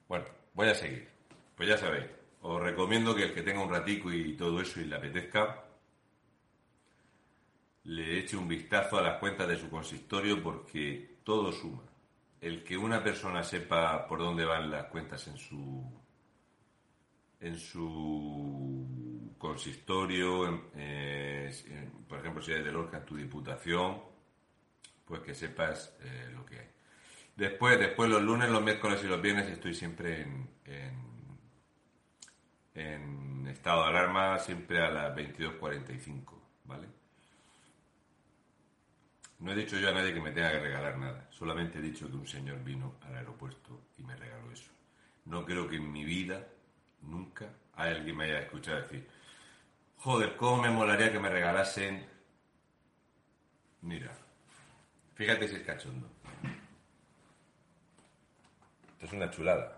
Bueno, 0.09 0.25
voy 0.55 0.69
a 0.69 0.75
seguir. 0.75 1.09
Pues 1.57 1.69
ya 1.69 1.79
sabéis, 1.79 2.07
os 2.43 2.61
recomiendo 2.61 3.15
que 3.15 3.25
el 3.25 3.35
que 3.35 3.43
tenga 3.43 3.63
un 3.63 3.71
ratico 3.71 4.13
y 4.13 4.37
todo 4.37 4.61
eso 4.61 4.81
y 4.81 4.85
le 4.87 4.97
apetezca, 4.97 5.65
le 7.85 8.19
eche 8.19 8.37
un 8.37 8.49
vistazo 8.49 8.99
a 8.99 9.03
las 9.03 9.19
cuentas 9.19 9.47
de 9.49 9.57
su 9.59 9.71
consistorio 9.71 10.43
porque 10.43 11.19
todo 11.25 11.53
suma. 11.53 11.83
El 12.41 12.65
que 12.65 12.77
una 12.77 13.03
persona 13.03 13.43
sepa 13.45 14.07
por 14.09 14.19
dónde 14.19 14.45
van 14.45 14.71
las 14.71 14.87
cuentas 14.87 15.27
en 15.29 15.39
su 15.39 16.04
en 17.45 17.59
su 17.59 19.35
consistorio, 19.37 20.71
eh, 20.75 21.53
por 22.09 22.19
ejemplo, 22.19 22.43
si 22.43 22.53
eres 22.53 22.65
de 22.65 22.73
Lorca 22.73 22.97
en 22.97 23.05
tu 23.05 23.17
diputación, 23.17 24.01
pues 25.05 25.21
que 25.21 25.35
sepas 25.35 25.95
eh, 26.01 26.31
lo 26.35 26.47
que 26.47 26.59
hay. 26.59 26.71
Después, 27.37 27.79
después 27.79 28.09
los 28.09 28.23
lunes, 28.23 28.49
los 28.49 28.63
miércoles 28.63 29.03
y 29.05 29.09
los 29.09 29.21
viernes 29.21 29.51
estoy 29.51 29.75
siempre 29.75 30.23
en, 30.23 30.49
en, 30.65 30.95
en 32.75 33.47
estado 33.49 33.83
de 33.83 33.89
alarma, 33.91 34.39
siempre 34.39 34.81
a 34.81 34.91
las 34.91 35.15
22.45, 35.15 36.41
¿vale? 36.65 36.89
No 39.41 39.53
he 39.53 39.55
dicho 39.55 39.79
yo 39.79 39.91
a 39.91 39.93
nadie 39.93 40.15
que 40.15 40.21
me 40.23 40.33
tenga 40.33 40.51
que 40.53 40.61
regalar 40.61 40.97
nada, 40.97 41.29
solamente 41.31 41.79
he 41.79 41.83
dicho 41.83 42.09
que 42.09 42.17
un 42.17 42.27
señor 42.27 42.65
vino 42.65 42.95
al 43.03 43.17
aeropuerto 43.17 43.83
y 43.99 44.03
me 44.03 44.17
regaló 44.17 44.51
eso. 44.51 44.71
No 45.27 45.45
creo 45.45 45.69
que 45.69 45.77
en 45.77 45.93
mi 45.93 46.05
vida, 46.05 46.47
nunca, 47.09 47.49
haya 47.75 47.97
alguien 47.97 48.17
me 48.17 48.25
haya 48.25 48.41
escuchado 48.41 48.81
decir, 48.83 49.09
joder, 49.99 50.37
¿cómo 50.37 50.63
me 50.63 50.71
molaría 50.71 51.13
que 51.13 51.19
me 51.19 51.29
regalasen? 51.29 52.07
Mira, 53.83 54.11
fíjate 55.15 55.49
si 55.49 55.57
es 55.57 55.63
cachondo. 55.63 56.09
Esto 58.95 59.07
es 59.07 59.13
una 59.13 59.31
chulada. 59.31 59.77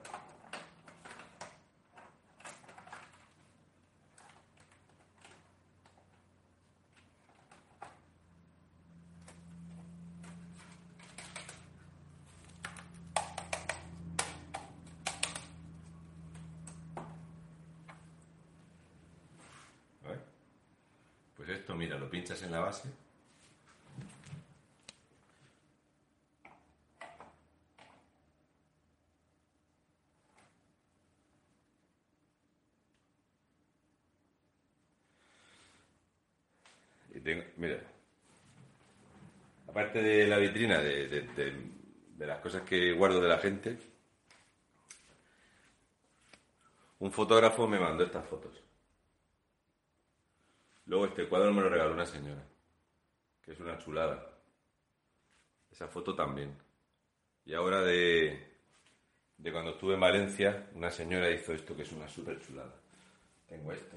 A 20.04 20.08
ver. 20.08 20.20
Pues 21.36 21.48
esto, 21.48 21.74
mira, 21.74 21.98
lo 21.98 22.08
pinchas 22.08 22.40
en 22.42 22.52
la 22.52 22.60
base. 22.60 22.88
Y 37.16 37.20
tengo, 37.20 37.44
mira, 37.56 37.80
aparte 39.68 40.02
de 40.02 40.26
la 40.26 40.36
vitrina, 40.36 40.78
de- 40.82 41.08
de 41.08 42.26
las 42.26 42.40
cosas 42.40 42.60
que 42.62 42.92
guardo 42.92 43.22
de 43.22 43.28
la 43.28 43.38
gente, 43.38 43.78
un 46.98 47.10
fotógrafo 47.10 47.66
me 47.66 47.78
mandó 47.80 48.04
estas 48.04 48.26
fotos. 48.28 48.62
Luego 50.84 51.06
este 51.06 51.26
cuadro 51.26 51.54
me 51.54 51.62
lo 51.62 51.70
regaló 51.70 51.92
una 51.94 52.04
señora, 52.04 52.42
que 53.42 53.52
es 53.52 53.60
una 53.60 53.78
chulada. 53.78 54.30
Esa 55.70 55.88
foto 55.88 56.14
también. 56.14 56.54
Y 57.46 57.54
ahora 57.54 57.80
de, 57.80 58.56
de 59.38 59.52
cuando 59.52 59.70
estuve 59.72 59.94
en 59.94 60.00
Valencia, 60.00 60.68
una 60.74 60.90
señora 60.90 61.30
hizo 61.30 61.54
esto 61.54 61.74
que 61.74 61.82
es 61.82 61.92
una 61.92 62.08
súper 62.08 62.40
chulada. 62.46 62.74
Tengo 63.48 63.72
esto. 63.72 63.96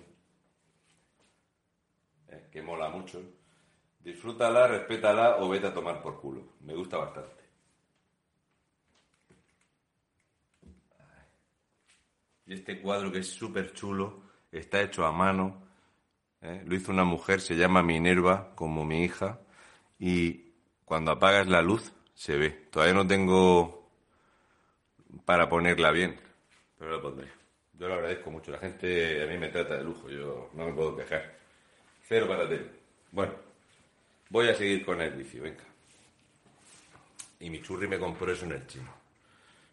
Que 2.52 2.62
mola 2.62 2.90
mucho. 2.90 3.22
Disfrútala, 4.00 4.68
respétala 4.68 5.38
o 5.38 5.50
vete 5.50 5.68
a 5.68 5.74
tomar 5.74 6.02
por 6.02 6.20
culo. 6.20 6.54
Me 6.62 6.74
gusta 6.74 6.98
bastante. 6.98 7.44
Y 12.46 12.54
este 12.54 12.82
cuadro 12.82 13.12
que 13.12 13.20
es 13.20 13.30
súper 13.30 13.74
chulo, 13.74 14.24
está 14.52 14.82
hecho 14.82 15.06
a 15.06 15.12
mano. 15.12 15.62
¿eh? 16.42 16.64
Lo 16.66 16.76
hizo 16.76 16.92
una 16.92 17.04
mujer, 17.04 17.42
se 17.42 17.56
llama 17.56 17.84
Minerva, 17.84 18.56
como 18.56 18.86
mi 18.86 19.04
hija. 19.04 19.40
Y 20.00 20.54
cuando 20.84 21.12
apagas 21.12 21.48
la 21.48 21.62
luz, 21.62 21.94
se 22.16 22.38
ve. 22.38 22.50
Todavía 22.72 22.96
no 22.96 23.06
tengo 23.06 23.92
para 25.26 25.48
ponerla 25.48 25.92
bien, 25.92 26.20
pero 26.78 26.92
lo 26.92 27.02
pondré. 27.02 27.28
Yo 27.74 27.88
lo 27.88 27.94
agradezco 27.94 28.32
mucho. 28.32 28.52
La 28.52 28.58
gente 28.58 29.24
a 29.24 29.28
mí 29.28 29.38
me 29.38 29.50
trata 29.50 29.78
de 29.78 29.84
lujo, 29.84 30.10
yo 30.10 30.50
no 30.54 30.66
me 30.66 30.74
puedo 30.74 30.96
quejar. 30.96 31.38
Cero 32.10 32.28
para 32.28 32.50
ti. 32.50 32.56
Bueno, 33.12 33.34
voy 34.30 34.50
a 34.50 34.56
seguir 34.56 34.84
con 34.84 35.00
el 35.00 35.14
vicio, 35.14 35.44
venga. 35.44 35.64
Y 37.40 37.52
mi 37.52 37.62
churri 37.62 37.88
me 37.88 38.00
compró 38.00 38.32
eso 38.32 38.46
en 38.46 38.54
el 38.54 38.66
chino. 38.66 38.92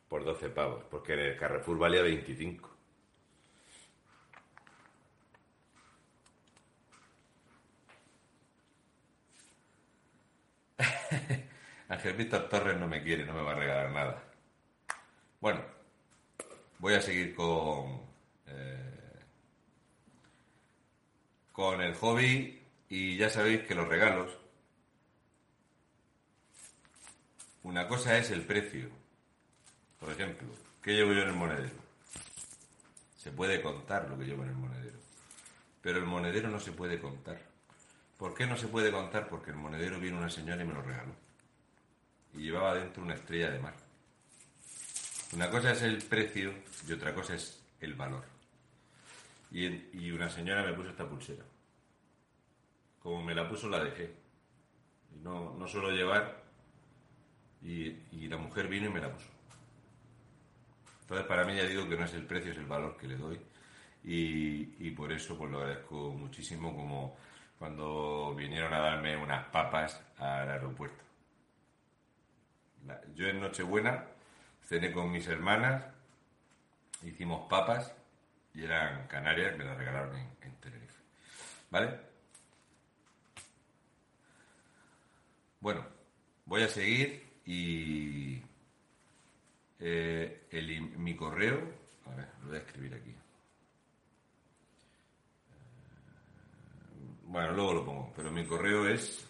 Por 0.07 0.22
12 0.22 0.51
pavos, 0.51 0.84
porque 0.91 1.14
en 1.14 1.20
el 1.20 1.39
Carrefour 1.39 1.78
valía 1.78 2.03
25. 2.03 2.70
Ángel 11.89 12.16
Víctor 12.16 12.51
Torres 12.51 12.78
no 12.78 12.87
me 12.87 13.03
quiere, 13.03 13.24
no 13.24 13.32
me 13.32 13.41
va 13.41 13.53
a 13.53 13.55
regalar 13.55 13.91
nada. 13.91 14.22
Bueno, 15.41 15.62
voy 16.80 16.93
a 16.93 17.01
seguir 17.01 17.34
con, 17.34 18.03
eh, 18.47 18.86
con 21.57 21.80
el 21.80 21.94
hobby 21.94 22.61
y 22.90 23.16
ya 23.16 23.30
sabéis 23.30 23.62
que 23.62 23.74
los 23.74 23.88
regalos, 23.88 24.30
una 27.62 27.88
cosa 27.88 28.18
es 28.18 28.30
el 28.30 28.42
precio. 28.42 28.90
Por 29.98 30.12
ejemplo, 30.12 30.48
¿qué 30.82 30.92
llevo 30.92 31.14
yo 31.14 31.22
en 31.22 31.28
el 31.28 31.34
monedero? 31.34 31.74
Se 33.16 33.30
puede 33.30 33.62
contar 33.62 34.07
lo 34.11 34.18
que 34.18 34.26
llevo 34.26 34.42
en 34.42 34.50
el 34.50 34.54
monedero. 34.54 34.98
Pero 35.80 35.98
el 35.98 36.04
monedero 36.04 36.50
no 36.50 36.61
se 36.61 36.72
puede 36.72 37.00
contar. 37.00 37.40
¿Por 38.18 38.34
qué 38.34 38.46
no 38.46 38.59
se 38.59 38.68
puede 38.68 38.92
contar? 38.92 39.26
Porque 39.26 39.50
el 39.50 39.57
monedero 39.57 39.98
vino 39.98 40.18
una 40.18 40.28
señora 40.28 40.62
y 40.62 40.66
me 40.66 40.74
lo 40.74 40.82
regaló. 40.82 41.14
Y 42.34 42.42
llevaba 42.42 42.74
dentro 42.74 43.02
una 43.02 43.14
estrella 43.14 43.50
de 43.50 43.61
mar. 43.61 43.74
Una 45.32 45.48
cosa 45.48 45.72
es 45.72 45.80
el 45.80 46.04
precio 46.04 46.52
y 46.86 46.92
otra 46.92 47.14
cosa 47.14 47.34
es 47.34 47.62
el 47.80 47.94
valor. 47.94 48.36
Y, 49.51 50.11
una 50.11 50.28
señora 50.28 50.62
me 50.62 50.72
puso 50.72 50.90
esta 50.90 51.09
pulsera. 51.09 51.44
Como 53.01 53.22
me 53.22 53.34
la 53.34 53.49
puso, 53.49 53.68
la 53.68 53.82
dejé. 53.82 54.14
Y 55.14 55.18
no, 55.18 55.55
no 55.55 55.66
suelo 55.66 55.90
llevar. 55.90 56.44
Y, 57.62 58.28
la 58.28 58.36
mujer 58.36 58.68
vino 58.68 58.86
y 58.86 58.92
me 58.92 59.01
la 59.01 59.12
puso. 59.12 59.28
Entonces, 61.03 61.26
para 61.26 61.44
mí 61.44 61.55
ya 61.55 61.64
digo 61.64 61.88
que 61.88 61.97
no 61.97 62.05
es 62.05 62.14
el 62.14 62.26
precio, 62.26 62.53
es 62.53 62.59
el 62.59 62.66
valor 62.66 62.97
que 62.97 63.07
le 63.07 63.16
doy. 63.16 63.40
Y, 64.05 64.74
y 64.86 64.90
por 64.90 65.12
eso 65.12 65.36
pues 65.36 65.51
lo 65.51 65.59
agradezco 65.59 66.11
muchísimo 66.11 66.74
como 66.74 67.16
cuando 67.59 68.34
vinieron 68.34 68.72
a 68.72 68.78
darme 68.78 69.16
unas 69.16 69.47
papas 69.49 70.01
al 70.18 70.51
aeropuerto. 70.51 71.03
Yo 73.14 73.26
en 73.26 73.40
Nochebuena 73.40 74.07
cené 74.62 74.92
con 74.92 75.11
mis 75.11 75.26
hermanas, 75.26 75.84
hicimos 77.03 77.49
papas 77.49 77.94
y 78.57 78.64
eran 78.64 79.07
canarias, 79.07 79.57
me 79.59 79.64
las 79.64 79.76
regalaron 79.76 80.16
en, 80.16 80.28
en 80.40 80.57
Tenerife. 80.57 80.98
¿Vale? 81.70 82.00
Bueno, 85.61 85.84
voy 86.46 86.62
a 86.62 86.68
seguir 86.68 87.22
y 87.44 88.42
eh, 89.78 90.46
el, 90.50 90.80
mi 90.80 91.14
correo, 91.14 91.61
a 92.07 92.14
ver, 92.14 92.28
lo 92.40 92.48
voy 92.48 92.57
a 92.57 92.61
escribir 92.61 92.94
aquí. 92.94 93.11
Eh, 93.11 93.14
bueno, 97.24 97.52
luego 97.52 97.74
lo 97.74 97.84
pongo, 97.84 98.12
pero 98.16 98.30
mi 98.30 98.46
correo 98.46 98.88
es 98.88 99.28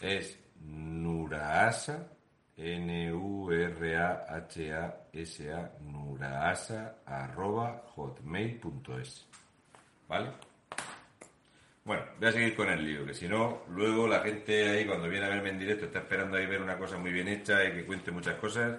es 0.00 0.38
Nuraasa, 0.60 2.12
N-U-R-A-H-A-S-A, 2.56 3.20
Nuraasa, 5.80 6.96
arroba 7.06 7.82
hotmail.es. 7.94 9.26
¿Vale? 10.08 10.30
Bueno, 11.84 12.04
voy 12.18 12.28
a 12.28 12.32
seguir 12.32 12.54
con 12.54 12.68
el 12.68 12.84
lío, 12.84 13.06
que 13.06 13.14
si 13.14 13.26
no, 13.26 13.62
luego 13.68 14.06
la 14.06 14.20
gente 14.20 14.68
ahí 14.68 14.84
cuando 14.86 15.08
viene 15.08 15.26
a 15.26 15.30
verme 15.30 15.48
en 15.50 15.58
directo 15.58 15.86
está 15.86 16.00
esperando 16.00 16.36
ahí 16.36 16.46
ver 16.46 16.60
una 16.62 16.78
cosa 16.78 16.98
muy 16.98 17.10
bien 17.12 17.28
hecha 17.28 17.64
y 17.64 17.72
que 17.72 17.86
cuente 17.86 18.10
muchas 18.10 18.36
cosas 18.36 18.78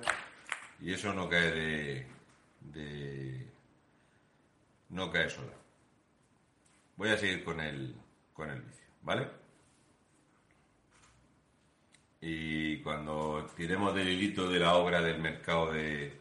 y 0.79 0.93
eso 0.93 1.13
no 1.13 1.27
cae 1.29 1.51
de... 1.51 2.07
de 2.61 3.47
no 4.89 5.11
cae 5.11 5.29
sola. 5.29 5.53
Voy 6.95 7.09
a 7.09 7.17
seguir 7.17 7.43
con 7.43 7.59
el, 7.59 7.95
con 8.33 8.49
el 8.49 8.61
vicio, 8.61 8.85
¿vale? 9.01 9.40
Y 12.21 12.77
cuando 12.83 13.47
tiremos 13.55 13.95
del 13.95 14.09
hilito 14.09 14.49
de 14.49 14.59
la 14.59 14.75
obra 14.75 15.01
del 15.01 15.19
mercado 15.19 15.71
de, 15.71 16.19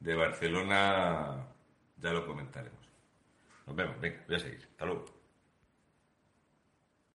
de 0.00 0.14
Barcelona, 0.14 1.46
ya 1.98 2.12
lo 2.12 2.26
comentaremos. 2.26 2.78
Nos 3.66 3.76
vemos, 3.76 4.00
venga, 4.00 4.24
voy 4.26 4.36
a 4.36 4.40
seguir. 4.40 4.66
Hasta 4.72 4.86
luego. 4.86 5.23